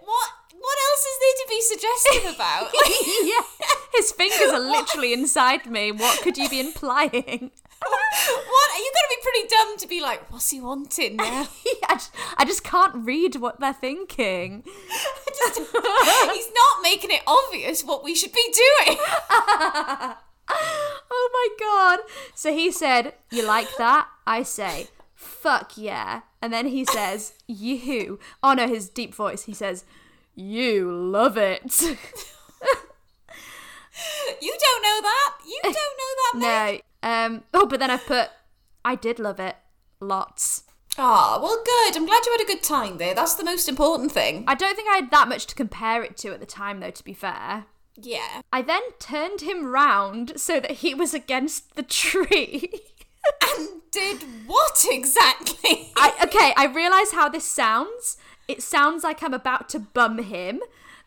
what 0.00 0.30
what 0.58 0.78
else 0.88 1.04
is 1.04 1.18
there 1.20 1.36
to 1.36 1.46
be 1.48 1.60
suggestive 1.60 2.34
about? 2.34 2.70
Yeah, 3.22 3.42
his 3.94 4.12
fingers 4.12 4.50
are 4.52 4.60
literally 4.60 5.12
inside 5.12 5.66
me. 5.66 5.92
What 5.92 6.22
could 6.22 6.38
you 6.38 6.48
be 6.48 6.60
implying? 6.60 7.50
what? 7.86 8.70
Are 8.72 8.78
you 8.78 8.92
gotta 8.94 9.08
be 9.10 9.22
pretty 9.22 9.48
dumb 9.48 9.76
to 9.78 9.86
be 9.88 10.00
like, 10.00 10.30
what's 10.30 10.50
he 10.50 10.60
wanting 10.60 11.16
now? 11.16 11.46
I 11.88 11.94
just, 11.94 12.14
I 12.36 12.44
just 12.44 12.62
can't 12.64 12.94
read 12.94 13.36
what 13.36 13.58
they're 13.60 13.72
thinking. 13.72 14.64
Just- 15.38 15.58
he's 15.58 16.50
not 16.52 16.82
making 16.82 17.10
it 17.10 17.22
obvious 17.26 17.82
what 17.82 18.04
we 18.04 18.14
should 18.14 18.32
be 18.32 18.52
doing. 18.52 18.98
Oh 21.12 21.30
my 21.32 21.48
god. 21.58 22.00
So 22.34 22.52
he 22.52 22.70
said, 22.70 23.14
You 23.30 23.46
like 23.46 23.68
that? 23.78 24.08
I 24.26 24.42
say, 24.42 24.88
Fuck 25.14 25.72
yeah. 25.78 26.22
And 26.42 26.52
then 26.52 26.66
he 26.66 26.84
says, 26.84 27.34
You. 27.46 28.18
Oh 28.42 28.52
no, 28.54 28.66
his 28.68 28.88
deep 28.88 29.14
voice. 29.14 29.44
He 29.44 29.54
says, 29.54 29.84
You 30.34 30.90
love 30.92 31.36
it. 31.38 31.62
You 34.40 34.56
don't 34.58 34.82
know 34.82 35.00
that. 35.02 35.32
You 35.46 35.60
don't 35.62 35.74
know 35.74 36.14
that, 36.22 36.34
mate. 36.72 36.84
Um, 37.02 37.44
oh, 37.54 37.66
but 37.66 37.80
then 37.80 37.90
I 37.90 37.96
put, 37.96 38.30
I 38.84 38.94
did 38.94 39.18
love 39.18 39.40
it. 39.40 39.56
Lots. 40.00 40.64
Ah, 40.98 41.38
well, 41.40 41.62
good. 41.64 41.96
I'm 41.96 42.06
glad 42.06 42.24
you 42.26 42.32
had 42.32 42.42
a 42.42 42.52
good 42.52 42.62
time 42.62 42.98
there. 42.98 43.14
That's 43.14 43.34
the 43.34 43.44
most 43.44 43.68
important 43.68 44.12
thing. 44.12 44.44
I 44.46 44.54
don't 44.54 44.74
think 44.76 44.88
I 44.90 44.96
had 44.96 45.10
that 45.10 45.28
much 45.28 45.46
to 45.46 45.54
compare 45.54 46.02
it 46.02 46.16
to 46.18 46.32
at 46.32 46.40
the 46.40 46.46
time, 46.46 46.80
though, 46.80 46.90
to 46.90 47.04
be 47.04 47.14
fair. 47.14 47.66
Yeah. 47.96 48.42
I 48.52 48.62
then 48.62 48.82
turned 48.98 49.42
him 49.42 49.66
round 49.66 50.32
so 50.36 50.60
that 50.60 50.70
he 50.72 50.94
was 50.94 51.14
against 51.14 51.76
the 51.76 51.82
tree. 51.82 52.70
And 53.42 53.82
did 53.90 54.22
what 54.46 54.86
exactly? 54.88 55.92
I, 55.94 56.14
okay, 56.24 56.54
I 56.56 56.64
realise 56.64 57.12
how 57.12 57.28
this 57.28 57.44
sounds. 57.44 58.16
It 58.48 58.62
sounds 58.62 59.04
like 59.04 59.22
I'm 59.22 59.34
about 59.34 59.68
to 59.70 59.78
bum 59.78 60.18
him. 60.18 60.60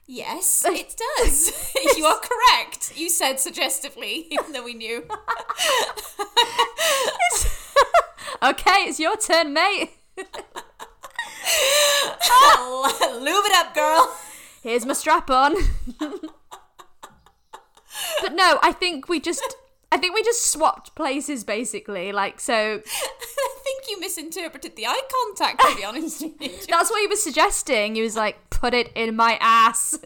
Yes, 0.07 0.63
it 0.67 0.95
does. 1.17 1.73
you 1.97 2.05
are 2.05 2.19
correct. 2.19 2.93
You 2.95 3.09
said 3.09 3.39
suggestively, 3.39 4.27
even 4.31 4.51
though 4.51 4.63
we 4.63 4.73
knew. 4.73 5.05
Okay, 8.41 8.83
it's 8.87 8.99
your 8.99 9.15
turn, 9.15 9.53
mate. 9.53 9.91
Oh, 12.25 13.19
Lube 13.21 13.45
it 13.45 13.55
up, 13.55 13.73
girl. 13.73 14.15
Here's 14.61 14.85
my 14.85 14.93
strap 14.93 15.29
on. 15.29 15.55
but 18.21 18.33
no, 18.33 18.59
I 18.61 18.73
think 18.73 19.07
we 19.07 19.19
just 19.21 19.55
I 19.93 19.97
think 19.97 20.15
we 20.15 20.23
just 20.23 20.51
swapped 20.51 20.95
places 20.95 21.43
basically. 21.43 22.11
Like 22.11 22.39
so 22.39 22.81
I 22.85 23.59
think 23.63 23.83
you 23.89 23.99
misinterpreted 23.99 24.75
the 24.75 24.87
eye 24.87 25.01
contact, 25.11 25.61
to 25.61 25.75
be 25.75 25.85
honest 25.89 26.25
that's 26.67 26.89
what 26.89 26.99
he 26.99 27.07
was 27.07 27.21
suggesting. 27.23 27.95
He 27.95 28.01
was 28.01 28.15
like, 28.15 28.49
put 28.49 28.73
it 28.73 28.91
in 28.95 29.15
my 29.15 29.37
ass. 29.39 29.99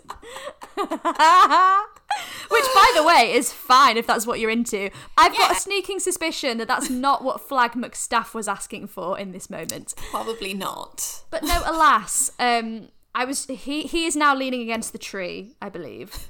Which, 2.50 2.66
by 2.74 2.92
the 2.96 3.04
way, 3.04 3.34
is 3.34 3.54
fine 3.54 3.98
if 3.98 4.08
that's 4.08 4.26
what 4.26 4.40
you're 4.40 4.50
into. 4.50 4.90
I've 5.18 5.38
got 5.38 5.52
a 5.52 5.56
sneaking 5.56 6.00
suspicion 6.00 6.58
that 6.58 6.68
that's 6.68 6.90
not 6.90 7.24
what 7.24 7.40
Flag 7.42 7.74
McStaff 7.74 8.34
was 8.34 8.48
asking 8.48 8.88
for 8.88 9.18
in 9.18 9.32
this 9.32 9.50
moment. 9.50 9.94
Probably 10.12 10.54
not. 10.54 11.24
But 11.30 11.44
no, 11.44 11.62
alas, 11.66 12.32
um, 12.40 12.90
I 13.14 13.26
was 13.26 13.46
he 13.46 13.84
he 13.84 14.06
is 14.06 14.16
now 14.16 14.36
leaning 14.36 14.62
against 14.62 14.92
the 14.92 15.00
tree, 15.00 15.56
I 15.62 15.70
believe. 15.70 16.30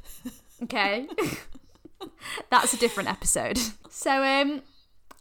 Okay, 0.63 1.07
that's 2.49 2.73
a 2.73 2.77
different 2.77 3.09
episode. 3.09 3.59
So 3.89 4.21
um, 4.23 4.61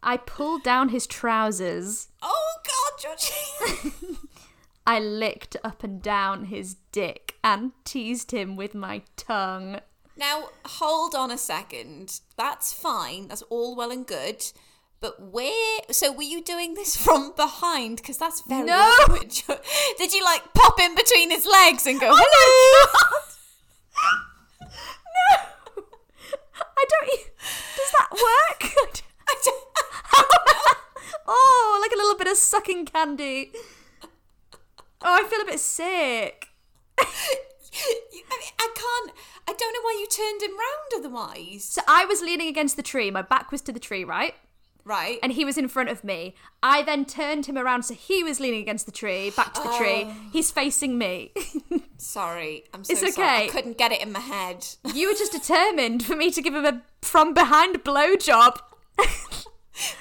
I 0.03 0.19
pulled 0.19 0.62
down 0.62 0.91
his 0.91 1.07
trousers. 1.07 2.09
Oh, 2.21 2.53
God, 2.67 3.01
Georgie. 3.03 4.17
I 4.87 5.01
licked 5.01 5.57
up 5.65 5.83
and 5.83 6.03
down 6.03 6.47
his 6.47 6.75
dick 6.93 7.37
and 7.43 7.73
teased 7.85 8.33
him 8.33 8.55
with 8.55 8.75
my 8.75 9.01
tongue. 9.17 9.81
Now, 10.15 10.49
hold 10.67 11.15
on 11.15 11.31
a 11.31 11.39
second. 11.39 12.21
That's 12.37 12.73
fine. 12.75 13.29
That's 13.29 13.43
all 13.49 13.75
well 13.75 13.91
and 13.91 14.07
good. 14.07 14.45
But 15.01 15.23
where? 15.23 15.81
So, 15.91 16.12
were 16.12 16.23
you 16.23 16.43
doing 16.43 16.75
this 16.75 16.97
from 16.97 17.33
behind? 17.35 17.97
Because 17.97 18.19
that's 18.19 18.43
very 18.43 18.67
No. 18.67 18.75
awkward. 18.75 19.31
Did 19.97 20.12
you 20.12 20.23
like 20.23 20.43
pop 20.53 20.79
in 20.81 20.95
between 20.95 21.31
his 21.31 21.47
legs 21.47 21.87
and 21.87 21.99
go, 21.99 22.09
Oh 22.12 22.17
hello? 22.19 23.23
I 26.79 26.85
don't. 26.89 27.21
Does 27.77 27.93
that 27.99 28.11
work? 28.12 28.73
I 29.29 29.35
don't- 29.45 29.62
oh, 31.27 31.79
like 31.83 31.93
a 31.93 31.97
little 31.97 32.17
bit 32.17 32.29
of 32.29 32.37
sucking 32.37 32.87
candy. 32.87 33.53
Oh, 35.03 35.15
I 35.15 35.25
feel 35.29 35.41
a 35.41 35.45
bit 35.45 35.61
sick. 35.61 36.49
I, 36.99 37.05
mean, 38.12 38.25
I 38.59 38.69
can't. 38.75 39.12
I 39.49 39.53
don't 39.53 39.73
know 39.73 39.81
why 39.83 39.97
you 40.01 40.07
turned 40.09 40.43
him 40.43 40.57
round 40.59 40.93
otherwise. 40.97 41.65
So 41.65 41.83
I 41.87 42.05
was 42.07 42.23
leaning 42.23 42.49
against 42.49 42.77
the 42.77 42.83
tree. 42.83 43.11
My 43.11 43.23
back 43.23 43.53
was 43.53 43.61
to 43.62 43.73
the 43.73 43.79
tree, 43.81 44.05
right? 44.05 44.35
Right. 44.87 45.18
and 45.20 45.33
he 45.33 45.44
was 45.44 45.59
in 45.59 45.66
front 45.66 45.88
of 45.88 46.05
me. 46.05 46.37
I 46.62 46.83
then 46.83 47.05
turned 47.05 47.46
him 47.46 47.59
around 47.59 47.83
so 47.83 47.94
he 47.94 48.22
was 48.22 48.38
leaning 48.38 48.61
against 48.62 48.87
the 48.87 48.92
tree, 48.92 49.31
back 49.31 49.53
to 49.55 49.62
the 49.62 49.75
tree. 49.77 50.05
Oh. 50.07 50.16
He's 50.33 50.53
facing 50.53 50.96
me. 50.96 51.33
sorry. 51.99 52.64
I'm 52.72 52.85
so 52.85 52.92
It's 52.92 53.16
sorry. 53.16 53.46
I 53.46 53.49
couldn't 53.49 53.79
get 53.79 53.90
it 53.90 54.01
in 54.01 54.12
my 54.12 54.20
head. 54.20 54.64
you 54.94 55.09
were 55.09 55.14
just 55.14 55.33
determined 55.33 56.05
for 56.05 56.14
me 56.14 56.31
to 56.31 56.40
give 56.40 56.55
him 56.55 56.64
a 56.64 56.83
from 57.03 57.35
behind 57.35 57.83
blowjob. 57.83 58.59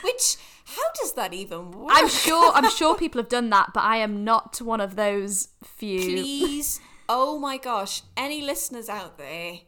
Which, 0.04 0.38
how 0.66 0.84
does 1.02 1.14
that 1.14 1.34
even 1.34 1.72
work? 1.72 1.90
I'm 1.92 2.08
sure 2.08 2.52
I'm 2.54 2.70
sure 2.82 2.96
people 2.96 3.20
have 3.20 3.30
done 3.30 3.50
that, 3.50 3.72
but 3.74 3.84
I 3.84 3.98
am 3.98 4.24
not 4.24 4.62
one 4.62 4.82
of 4.82 4.96
those 4.96 5.50
few. 5.64 6.00
please 6.00 6.80
oh 7.08 7.38
my 7.38 7.58
gosh 7.58 8.02
any 8.18 8.42
listeners 8.42 8.90
out 8.90 9.18
there 9.20 9.60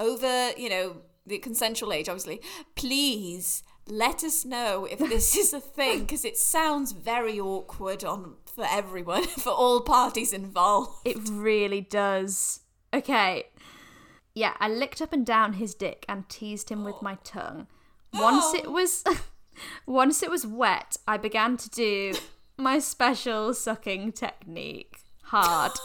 over 0.00 0.52
you 0.56 0.70
know 0.70 0.96
the 1.26 1.36
consensual 1.38 1.92
age 1.92 2.08
obviously 2.08 2.40
please 2.74 3.62
let 3.88 4.24
us 4.24 4.44
know 4.44 4.84
if 4.84 4.98
this 4.98 5.36
is 5.36 5.52
a 5.52 5.60
thing 5.60 6.00
because 6.00 6.24
it 6.24 6.36
sounds 6.36 6.92
very 6.92 7.38
awkward 7.38 8.04
on 8.04 8.34
for 8.44 8.66
everyone 8.68 9.24
for 9.38 9.50
all 9.50 9.80
parties 9.80 10.32
involved 10.32 10.90
It 11.04 11.18
really 11.30 11.80
does. 11.80 12.60
Okay. 12.92 13.48
Yeah, 14.34 14.54
I 14.60 14.68
licked 14.68 15.00
up 15.00 15.12
and 15.12 15.24
down 15.24 15.54
his 15.54 15.74
dick 15.74 16.04
and 16.08 16.28
teased 16.28 16.70
him 16.70 16.84
with 16.84 17.00
my 17.00 17.16
tongue. 17.24 17.68
Once 18.12 18.54
it 18.54 18.64
oh. 18.66 18.72
was 18.72 19.04
once 19.86 20.22
it 20.22 20.30
was 20.30 20.46
wet, 20.46 20.96
I 21.06 21.16
began 21.16 21.56
to 21.58 21.70
do 21.70 22.14
my 22.56 22.78
special 22.78 23.54
sucking 23.54 24.12
technique. 24.12 24.98
Hard. 25.24 25.72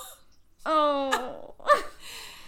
Oh. 0.64 1.56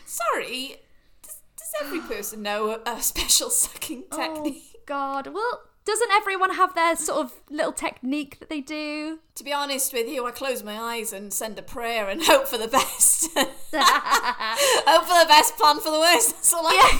sorry 0.05 0.75
does, 1.23 1.37
does 1.57 1.73
every 1.81 1.99
person 2.01 2.43
know 2.43 2.79
a, 2.85 3.01
special 3.01 3.49
sucking 3.49 4.03
oh 4.11 4.15
technique 4.15 4.72
god. 4.85 5.27
Well, 5.27 5.61
doesn't 5.85 6.11
everyone 6.11 6.53
have 6.55 6.73
their 6.75 6.95
sort 6.95 7.25
of 7.25 7.33
little 7.49 7.73
technique 7.73 8.39
that 8.39 8.49
they 8.49 8.61
do? 8.61 9.19
to 9.35 9.43
be 9.43 9.51
honest 9.51 9.91
with 9.93 10.07
you 10.07 10.27
i 10.27 10.31
close 10.31 10.61
my 10.61 10.79
eyes 10.79 11.11
and 11.11 11.33
send 11.33 11.57
a 11.57 11.63
prayer 11.63 12.07
and 12.07 12.21
hope 12.25 12.47
for 12.47 12.59
the 12.59 12.67
best 12.67 13.31
hope 13.35 15.05
for 15.05 15.19
the 15.23 15.27
best 15.27 15.57
plan 15.57 15.79
for 15.79 15.91
the 15.91 15.99
worst 15.99 16.29
that's 16.35 16.53
all 16.53 16.65
i 16.67 16.99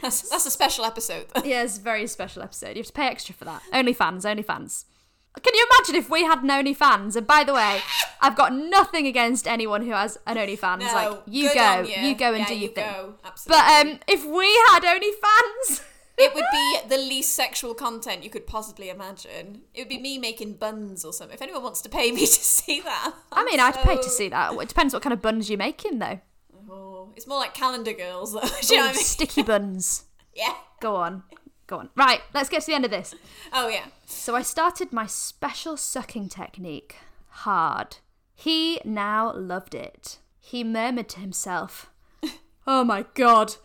that's, 0.00 0.28
that's 0.30 0.46
a 0.46 0.50
special 0.50 0.84
episode 0.86 1.26
Yeah, 1.44 1.62
it's 1.64 1.76
a 1.78 1.80
very 1.82 2.06
special 2.06 2.42
episode. 2.42 2.70
You 2.70 2.76
have 2.82 2.86
to 2.86 2.92
pay 2.92 3.08
extra 3.08 3.34
for 3.34 3.44
that. 3.44 3.60
Only 3.72 3.92
fans, 3.92 4.24
only 4.24 4.42
fans. 4.42 4.84
Can 5.42 5.54
you 5.54 5.66
imagine 5.70 5.96
if 5.96 6.08
we 6.10 6.24
had 6.24 6.42
an 6.42 6.48
OnlyFans? 6.48 7.14
And 7.16 7.26
by 7.26 7.44
the 7.44 7.52
way, 7.54 7.80
I've 8.20 8.36
got 8.36 8.52
nothing 8.54 9.06
against 9.06 9.46
anyone 9.46 9.82
who 9.82 9.90
has 9.92 10.16
an 10.26 10.36
OnlyFans. 10.36 10.78
No, 10.80 10.92
like 10.94 11.22
you 11.26 11.52
go, 11.52 11.60
on 11.60 11.86
you. 11.86 12.14
go 12.14 12.28
and 12.34 12.38
Yeah, 12.40 12.46
do 12.48 12.54
you 12.54 12.60
your 12.60 12.70
thing. 12.70 12.84
go, 12.90 13.14
Absolutely. 13.24 13.62
But 13.62 13.86
um, 13.86 14.00
if 14.08 14.24
we 14.24 14.46
had 14.70 14.82
OnlyFans, 14.84 15.82
it 16.18 16.34
would 16.34 16.44
be 16.50 16.78
the 16.88 16.96
least 16.98 17.34
sexual 17.34 17.74
content 17.74 18.24
you 18.24 18.30
could 18.30 18.46
possibly 18.46 18.88
imagine. 18.90 19.62
It 19.74 19.82
would 19.82 19.88
be 19.88 19.98
me 19.98 20.18
making 20.18 20.54
buns 20.54 21.04
or 21.04 21.12
something. 21.12 21.34
If 21.34 21.42
anyone 21.42 21.62
wants 21.62 21.80
to 21.82 21.88
pay 21.88 22.10
me 22.18 22.20
to 22.20 22.26
see 22.26 22.80
that, 22.80 23.14
I 23.32 23.44
mean, 23.44 23.60
I'd 23.60 23.74
pay 23.76 23.96
to 23.96 24.10
see 24.10 24.28
that. 24.28 24.52
It 24.54 24.68
depends 24.68 24.92
what 24.94 25.02
kind 25.02 25.12
of 25.12 25.22
buns 25.22 25.48
you're 25.48 25.58
making, 25.58 25.98
though. 25.98 26.20
Oh, 26.70 27.10
it's 27.16 27.26
more 27.26 27.38
like 27.38 27.54
calendar 27.54 27.92
girls, 27.92 28.32
though. 28.34 28.40
Do 28.40 28.46
you 28.74 28.76
know 28.76 28.86
what 28.86 28.90
I 28.90 28.94
mean? 28.94 29.04
sticky 29.04 29.42
buns. 29.42 30.04
Yeah. 30.34 30.54
Go 30.78 30.94
on, 30.94 31.24
go 31.66 31.78
on. 31.78 31.88
Right, 31.96 32.20
let's 32.32 32.48
get 32.48 32.60
to 32.60 32.66
the 32.68 32.74
end 32.74 32.84
of 32.84 32.92
this. 32.92 33.12
Oh 33.52 33.66
yeah. 33.66 33.86
So 34.06 34.36
I 34.36 34.42
started 34.42 34.92
my 34.92 35.06
special 35.06 35.76
sucking 35.76 36.28
technique 36.28 36.94
hard. 37.28 37.96
He 38.36 38.80
now 38.84 39.32
loved 39.34 39.74
it. 39.74 40.18
He 40.38 40.62
murmured 40.62 41.08
to 41.08 41.18
himself, 41.20 41.90
Oh 42.68 42.84
my 42.84 43.04
god, 43.14 43.56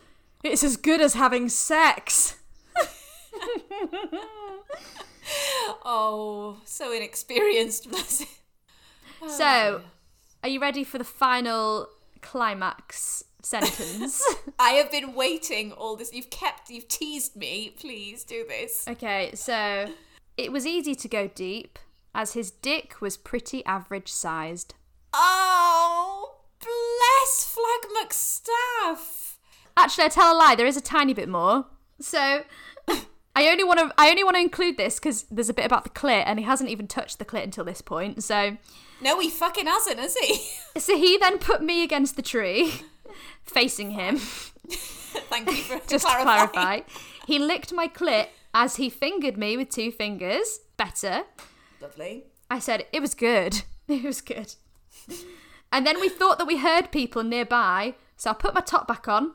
it's 0.42 0.64
as 0.64 0.76
good 0.76 1.00
as 1.00 1.14
having 1.14 1.48
sex. 1.48 2.40
Oh, 5.84 6.58
so 6.64 6.92
inexperienced. 6.92 7.90
Bless 7.90 8.22
it. 8.22 8.28
Oh, 9.22 9.28
so, 9.28 9.82
are 10.42 10.48
you 10.48 10.60
ready 10.60 10.84
for 10.84 10.98
the 10.98 11.04
final 11.04 11.88
climax 12.20 13.24
sentence? 13.42 14.22
I 14.58 14.70
have 14.72 14.90
been 14.90 15.14
waiting 15.14 15.72
all 15.72 15.96
this. 15.96 16.12
You've 16.12 16.30
kept, 16.30 16.70
you've 16.70 16.88
teased 16.88 17.36
me. 17.36 17.74
Please 17.78 18.24
do 18.24 18.44
this. 18.48 18.86
okay, 18.88 19.30
so 19.34 19.86
it 20.36 20.52
was 20.52 20.66
easy 20.66 20.94
to 20.94 21.08
go 21.08 21.28
deep 21.28 21.78
as 22.14 22.34
his 22.34 22.50
dick 22.50 23.00
was 23.00 23.16
pretty 23.16 23.64
average 23.64 24.12
sized. 24.12 24.74
Oh, 25.12 26.36
bless 26.60 27.44
Flag 27.44 28.08
McStaff. 28.08 29.36
Actually, 29.76 30.04
I 30.04 30.08
tell 30.08 30.34
a 30.34 30.36
lie. 30.36 30.54
There 30.54 30.66
is 30.66 30.76
a 30.76 30.80
tiny 30.82 31.14
bit 31.14 31.28
more. 31.28 31.66
So, 32.00 32.42
I 33.36 33.48
only 33.48 33.64
want 33.64 33.80
to. 33.80 33.92
I 33.98 34.10
only 34.10 34.22
want 34.24 34.36
to 34.36 34.40
include 34.40 34.76
this 34.76 34.98
because 34.98 35.24
there's 35.24 35.48
a 35.48 35.54
bit 35.54 35.66
about 35.66 35.84
the 35.84 35.90
clit, 35.90 36.22
and 36.26 36.38
he 36.38 36.44
hasn't 36.44 36.70
even 36.70 36.86
touched 36.86 37.18
the 37.18 37.24
clit 37.24 37.42
until 37.44 37.64
this 37.64 37.80
point. 37.80 38.22
So, 38.22 38.56
No, 39.00 39.18
he 39.20 39.28
fucking 39.30 39.66
hasn't, 39.66 39.98
has 39.98 40.16
he? 40.16 40.36
so 40.80 40.96
he 40.96 41.18
then 41.18 41.38
put 41.38 41.62
me 41.62 41.82
against 41.82 42.16
the 42.16 42.22
tree, 42.22 42.72
facing 43.44 43.90
him. 43.92 44.18
Thank 44.68 45.48
you 45.50 45.56
for 45.56 45.78
Just 45.88 46.06
to 46.06 46.12
clarifying. 46.12 46.48
clarify, 46.48 46.80
he 47.26 47.38
licked 47.38 47.72
my 47.72 47.88
clit 47.88 48.28
as 48.52 48.76
he 48.76 48.88
fingered 48.88 49.36
me 49.36 49.56
with 49.56 49.68
two 49.70 49.90
fingers. 49.90 50.60
Better. 50.76 51.22
Lovely. 51.80 52.24
I 52.50 52.58
said 52.60 52.86
it 52.92 53.00
was 53.00 53.14
good. 53.14 53.62
It 53.88 54.02
was 54.04 54.20
good. 54.20 54.54
And 55.72 55.86
then 55.86 56.00
we 56.00 56.08
thought 56.08 56.38
that 56.38 56.46
we 56.46 56.58
heard 56.58 56.90
people 56.92 57.22
nearby, 57.24 57.94
so 58.16 58.30
I 58.30 58.34
put 58.34 58.54
my 58.54 58.60
top 58.60 58.86
back 58.88 59.08
on. 59.08 59.32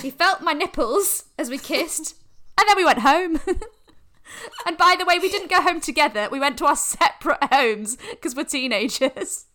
He 0.00 0.10
felt 0.10 0.40
my 0.40 0.52
nipples 0.52 1.24
as 1.38 1.50
we 1.50 1.58
kissed, 1.58 2.14
and 2.58 2.68
then 2.68 2.76
we 2.76 2.84
went 2.84 3.00
home. 3.00 3.40
and 4.66 4.76
by 4.76 4.96
the 4.98 5.04
way, 5.04 5.18
we 5.18 5.28
didn't 5.28 5.50
go 5.50 5.62
home 5.62 5.80
together. 5.80 6.28
We 6.30 6.40
went 6.40 6.58
to 6.58 6.66
our 6.66 6.76
separate 6.76 7.42
homes 7.44 7.96
because 8.10 8.34
we're 8.34 8.44
teenagers. 8.44 9.46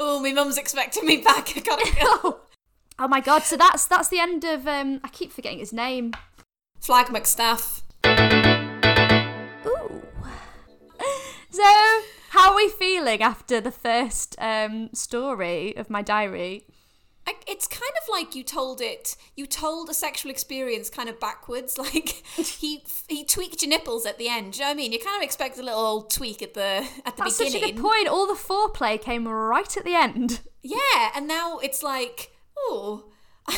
Oh, 0.00 0.20
my 0.20 0.32
mum's 0.32 0.58
expecting 0.58 1.06
me 1.06 1.18
back. 1.18 1.56
I 1.56 1.60
gotta 1.60 1.94
go. 1.94 2.40
Oh 2.98 3.06
my 3.08 3.20
god! 3.20 3.44
So 3.44 3.56
that's 3.56 3.86
that's 3.86 4.08
the 4.08 4.18
end 4.18 4.42
of. 4.44 4.66
Um, 4.66 5.00
I 5.04 5.08
keep 5.08 5.32
forgetting 5.32 5.60
his 5.60 5.72
name. 5.72 6.12
Flag 6.80 7.06
McStaff. 7.06 7.82
Ooh. 9.64 10.02
So, 11.50 12.02
how 12.30 12.50
are 12.50 12.56
we 12.56 12.68
feeling 12.68 13.22
after 13.22 13.60
the 13.60 13.70
first 13.70 14.36
um, 14.38 14.90
story 14.92 15.76
of 15.76 15.88
my 15.88 16.02
diary? 16.02 16.66
I, 17.26 17.34
it's 17.46 17.66
kind 17.66 17.92
of 18.02 18.08
like 18.10 18.34
you 18.34 18.42
told 18.42 18.80
it. 18.80 19.16
You 19.36 19.46
told 19.46 19.90
a 19.90 19.94
sexual 19.94 20.30
experience 20.30 20.88
kind 20.90 21.08
of 21.08 21.20
backwards. 21.20 21.78
Like 21.90 22.22
he 22.36 22.82
he 23.08 23.24
tweaked 23.24 23.62
your 23.62 23.70
nipples 23.70 24.06
at 24.06 24.18
the 24.18 24.28
end. 24.28 24.52
Do 24.52 24.58
you 24.58 24.64
know 24.64 24.68
what 24.68 24.74
I 24.74 24.76
mean? 24.76 24.92
You 24.92 24.98
kind 24.98 25.16
of 25.16 25.22
expect 25.22 25.58
a 25.58 25.62
little 25.62 25.80
old 25.80 26.10
tweak 26.10 26.42
at 26.42 26.54
the 26.54 26.86
at 27.04 27.16
the 27.16 27.24
That's 27.24 27.36
such 27.36 27.54
a 27.54 27.60
good 27.60 27.76
point. 27.76 28.08
All 28.08 28.26
the 28.26 28.34
foreplay 28.34 29.00
came 29.00 29.26
right 29.26 29.76
at 29.76 29.84
the 29.84 29.94
end. 29.94 30.40
Yeah, 30.62 31.10
and 31.14 31.26
now 31.26 31.58
it's 31.58 31.82
like, 31.82 32.32
oh, 32.58 33.10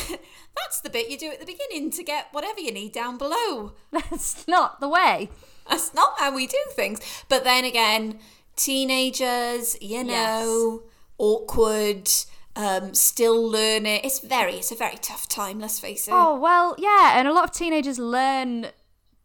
that's 0.55 0.81
the 0.81 0.89
bit 0.89 1.09
you 1.09 1.17
do 1.17 1.31
at 1.31 1.39
the 1.39 1.45
beginning 1.45 1.91
to 1.91 2.03
get 2.03 2.27
whatever 2.31 2.59
you 2.59 2.71
need 2.71 2.91
down 2.91 3.17
below. 3.17 3.73
That's 3.91 4.47
not 4.47 4.79
the 4.79 4.89
way. 4.89 5.29
That's 5.69 5.93
not 5.93 6.19
how 6.19 6.33
we 6.33 6.47
do 6.47 6.57
things. 6.71 6.99
But 7.29 7.43
then 7.43 7.63
again, 7.65 8.19
teenagers, 8.55 9.77
you 9.81 10.03
know, 10.03 10.83
awkward, 11.17 12.09
um, 12.55 12.93
still 12.93 13.49
learning. 13.49 14.01
It's 14.03 14.19
very, 14.19 14.55
it's 14.55 14.71
a 14.71 14.75
very 14.75 14.97
tough 14.97 15.27
time. 15.27 15.59
Let's 15.59 15.79
face 15.79 16.07
it. 16.07 16.13
Oh, 16.13 16.37
well, 16.39 16.75
yeah. 16.77 17.17
And 17.17 17.27
a 17.27 17.33
lot 17.33 17.43
of 17.45 17.51
teenagers 17.51 17.99
learn 17.99 18.67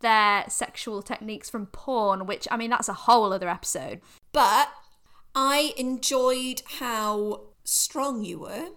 their 0.01 0.45
sexual 0.49 1.03
techniques 1.03 1.51
from 1.51 1.67
porn, 1.67 2.27
which, 2.27 2.47
I 2.51 2.57
mean, 2.57 2.71
that's 2.71 2.89
a 2.89 2.95
whole 2.95 3.33
other 3.33 3.49
episode. 3.49 4.01
But 4.33 4.71
I 5.35 5.73
enjoyed 5.77 6.63
how 6.79 7.43
strong 7.65 8.25
you 8.25 8.41
were. 8.41 8.69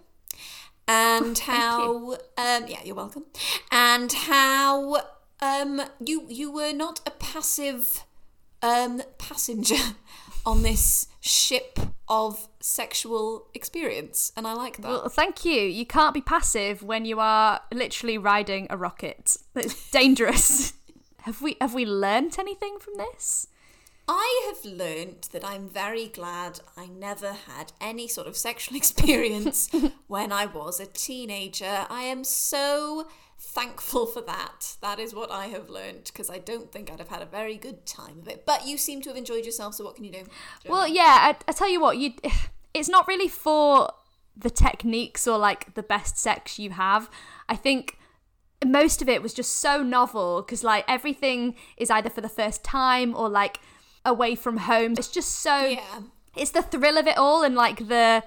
And 0.86 1.38
how 1.50 2.12
um 2.36 2.66
yeah, 2.68 2.80
you're 2.84 2.94
welcome. 2.94 3.24
And 3.70 4.12
how 4.12 4.96
um 5.40 5.82
you 6.04 6.26
you 6.28 6.50
were 6.52 6.72
not 6.72 7.00
a 7.06 7.10
passive 7.10 8.04
um 8.62 9.02
passenger 9.18 9.76
on 10.44 10.62
this 10.62 11.06
ship 11.20 11.78
of 12.08 12.48
sexual 12.60 13.46
experience. 13.54 14.32
And 14.36 14.46
I 14.46 14.52
like 14.54 14.78
that. 14.78 14.88
Well, 14.88 15.08
thank 15.08 15.44
you. 15.44 15.62
You 15.62 15.86
can't 15.86 16.14
be 16.14 16.20
passive 16.20 16.82
when 16.82 17.04
you 17.04 17.20
are 17.20 17.60
literally 17.72 18.18
riding 18.18 18.66
a 18.70 18.76
rocket. 18.76 19.36
It's 19.54 19.90
dangerous. 19.90 20.74
have 21.22 21.40
we 21.40 21.56
have 21.60 21.74
we 21.74 21.86
learnt 21.86 22.38
anything 22.38 22.78
from 22.80 22.94
this? 22.96 23.46
I 24.08 24.52
have 24.52 24.70
learnt 24.70 25.30
that 25.30 25.44
I'm 25.44 25.68
very 25.68 26.08
glad 26.08 26.60
I 26.76 26.86
never 26.86 27.32
had 27.32 27.72
any 27.80 28.08
sort 28.08 28.26
of 28.26 28.36
sexual 28.36 28.76
experience 28.82 29.70
when 30.06 30.32
I 30.32 30.46
was 30.46 30.80
a 30.80 30.86
teenager. 30.86 31.86
I 31.88 32.02
am 32.02 32.24
so 32.24 33.06
thankful 33.42 34.06
for 34.06 34.22
that. 34.22 34.76
That 34.80 34.98
is 34.98 35.14
what 35.14 35.30
I 35.30 35.46
have 35.46 35.68
learned 35.68 36.04
because 36.04 36.30
I 36.30 36.38
don't 36.38 36.70
think 36.70 36.90
I'd 36.90 37.00
have 37.00 37.08
had 37.08 37.22
a 37.22 37.26
very 37.26 37.56
good 37.56 37.84
time 37.84 38.20
of 38.20 38.28
it. 38.28 38.46
But 38.46 38.66
you 38.66 38.78
seem 38.78 39.02
to 39.02 39.10
have 39.10 39.16
enjoyed 39.16 39.44
yourself, 39.44 39.74
so 39.74 39.84
what 39.84 39.96
can 39.96 40.04
you 40.04 40.12
do? 40.12 40.24
Well, 40.68 40.86
yeah, 40.86 41.32
I, 41.32 41.36
I 41.48 41.52
tell 41.52 41.68
you 41.68 41.80
what, 41.80 41.98
you 41.98 42.12
it's 42.74 42.88
not 42.88 43.06
really 43.08 43.28
for 43.28 43.90
the 44.36 44.48
techniques 44.48 45.28
or 45.28 45.36
like 45.36 45.74
the 45.74 45.82
best 45.82 46.16
sex 46.16 46.58
you 46.58 46.70
have. 46.70 47.10
I 47.48 47.56
think 47.56 47.98
most 48.64 49.02
of 49.02 49.08
it 49.08 49.22
was 49.22 49.34
just 49.34 49.56
so 49.56 49.82
novel 49.82 50.42
because 50.42 50.62
like 50.62 50.84
everything 50.88 51.56
is 51.76 51.90
either 51.90 52.08
for 52.08 52.20
the 52.20 52.28
first 52.28 52.62
time 52.62 53.14
or 53.14 53.28
like 53.28 53.58
away 54.04 54.34
from 54.34 54.58
home. 54.58 54.92
It's 54.92 55.08
just 55.08 55.40
so 55.40 55.64
yeah. 55.66 56.00
it's 56.36 56.52
the 56.52 56.62
thrill 56.62 56.96
of 56.96 57.06
it 57.06 57.18
all 57.18 57.42
and 57.42 57.54
like 57.54 57.88
the 57.88 58.22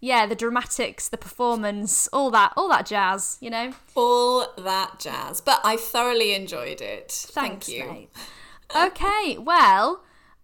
yeah, 0.00 0.26
the 0.26 0.34
dramatics, 0.34 1.08
the 1.08 1.16
performance, 1.16 2.06
all 2.12 2.30
that, 2.30 2.52
all 2.56 2.68
that 2.68 2.86
jazz, 2.86 3.38
you 3.40 3.50
know. 3.50 3.72
All 3.94 4.46
that 4.58 4.98
jazz. 4.98 5.40
But 5.40 5.60
I 5.64 5.76
thoroughly 5.76 6.34
enjoyed 6.34 6.80
it. 6.80 7.10
Thanks, 7.12 7.66
Thank 7.66 7.78
you. 7.78 7.86
mate. 7.92 8.10
okay, 8.74 9.38
well, 9.38 10.02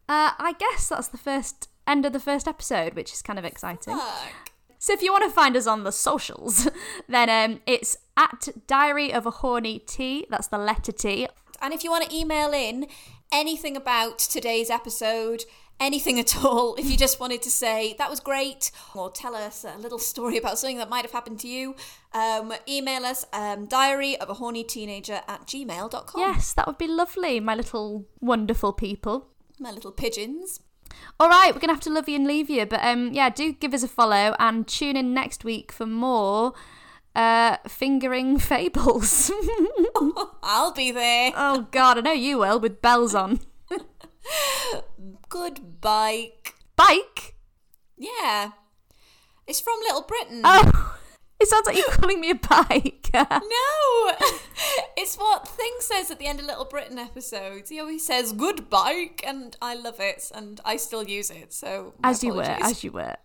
uh, 0.09 0.33
I 0.39 0.55
guess 0.59 0.89
that's 0.89 1.09
the 1.09 1.19
first 1.19 1.69
end 1.87 2.07
of 2.07 2.13
the 2.13 2.21
first 2.21 2.49
episode, 2.49 2.95
which 2.95 3.13
is 3.13 3.23
kind 3.23 3.39
of 3.39 3.45
exciting. 3.45 3.97
Fuck. 3.97 4.53
So 4.79 4.93
if 4.93 5.01
you 5.01 5.13
want 5.13 5.25
to 5.25 5.31
find 5.31 5.57
us 5.57 5.67
on 5.67 5.85
the 5.85 5.93
socials, 5.93 6.69
then 7.09 7.31
um, 7.31 7.61
it's 7.67 7.97
at 8.17 8.49
Diary 8.67 9.13
of 9.13 9.27
a 9.27 9.31
Horny 9.31 9.79
T. 9.79 10.27
That's 10.29 10.49
the 10.49 10.59
letter 10.59 10.93
T. 10.93 11.29
And 11.61 11.73
if 11.73 11.85
you 11.85 11.91
want 11.91 12.09
to 12.09 12.17
email 12.17 12.53
in 12.53 12.87
anything 13.31 13.77
about 13.77 14.19
today's 14.19 14.71
episode, 14.71 15.45
anything 15.81 16.19
at 16.21 16.37
all, 16.45 16.75
if 16.77 16.91
you 16.91 16.97
just 16.97 17.19
wanted 17.21 17.43
to 17.43 17.51
say 17.51 17.95
that 17.99 18.09
was 18.11 18.21
great, 18.21 18.71
or 18.95 19.11
tell 19.11 19.35
us 19.35 19.65
a 19.65 19.77
little 19.79 19.99
story 19.99 20.37
about 20.37 20.59
something 20.59 20.79
that 20.79 20.89
might 20.89 21.03
have 21.03 21.13
happened 21.13 21.41
to 21.41 21.49
you, 21.49 21.75
um, 22.13 22.53
email 22.69 23.05
us 23.05 23.25
um, 23.33 23.67
diary 23.67 24.17
of 24.19 24.29
a 24.31 24.35
horny 24.35 24.65
teenager 24.65 25.21
at 25.29 25.47
gmail.com. 25.47 26.21
Yes, 26.21 26.53
that 26.55 26.67
would 26.67 26.79
be 26.79 26.89
lovely, 26.89 27.41
my 27.41 27.55
little 27.55 28.07
wonderful 28.21 28.73
people. 28.73 29.29
My 29.59 29.71
little 29.71 29.93
pigeons. 29.93 30.61
All 31.19 31.29
right, 31.29 31.53
we're 31.55 31.61
gonna 31.61 31.73
have 31.73 31.83
to 31.83 31.91
love 31.91 32.09
you 32.09 32.17
and 32.17 32.27
leave 32.27 32.51
you, 32.51 32.67
but 32.67 32.81
um, 32.85 33.13
yeah, 33.13 33.31
do 33.31 33.53
give 33.53 33.73
us 33.75 33.83
a 33.83 33.89
follow 33.89 34.35
and 34.39 34.67
tune 34.69 34.97
in 34.97 35.15
next 35.15 35.45
week 35.45 35.73
for 35.73 35.87
more 35.87 36.53
uh 37.15 37.57
fingering 37.69 38.39
fables. 38.51 39.31
I'll 40.43 40.73
be 40.73 40.91
there. 40.91 41.33
oh 41.35 41.67
God, 41.71 41.99
I 41.99 42.01
know 42.03 42.13
you 42.13 42.39
will 42.39 42.61
with 42.61 42.81
bells 42.83 43.15
on. 43.15 43.41
Good 45.33 45.81
bike. 45.81 46.57
Bike. 46.77 47.37
Yeah. 47.97 48.51
It's 49.47 49.61
from 49.61 49.79
Little 49.81 50.03
Britain. 50.03 50.43
Oh, 50.45 50.99
it 51.41 51.49
sounds 51.49 51.65
like 51.65 51.75
you're 51.75 51.87
calling 51.87 52.21
me 52.21 52.29
a 52.31 52.35
bike. 52.35 52.99
No, 53.15 54.13
it's 54.97 55.17
what 55.17 55.49
Thing 55.49 55.73
says 55.81 56.11
at 56.11 56.19
the 56.19 56.27
end 56.27 56.41
of 56.41 56.47
Little 56.47 56.67
Britain 56.67 56.99
episodes. 56.99 57.71
He 57.71 57.81
always 57.81 58.07
says 58.07 58.33
"good 58.33 58.69
bike," 58.71 59.23
and 59.27 59.57
I 59.61 59.75
love 59.75 60.01
it, 60.01 60.31
and 60.35 60.61
I 60.65 60.77
still 60.77 61.05
use 61.05 61.31
it. 61.31 61.53
So 61.53 61.93
as 62.05 62.23
you 62.23 62.35
were, 62.35 62.43
as 62.43 62.85
you 62.85 62.93
were. 62.93 63.17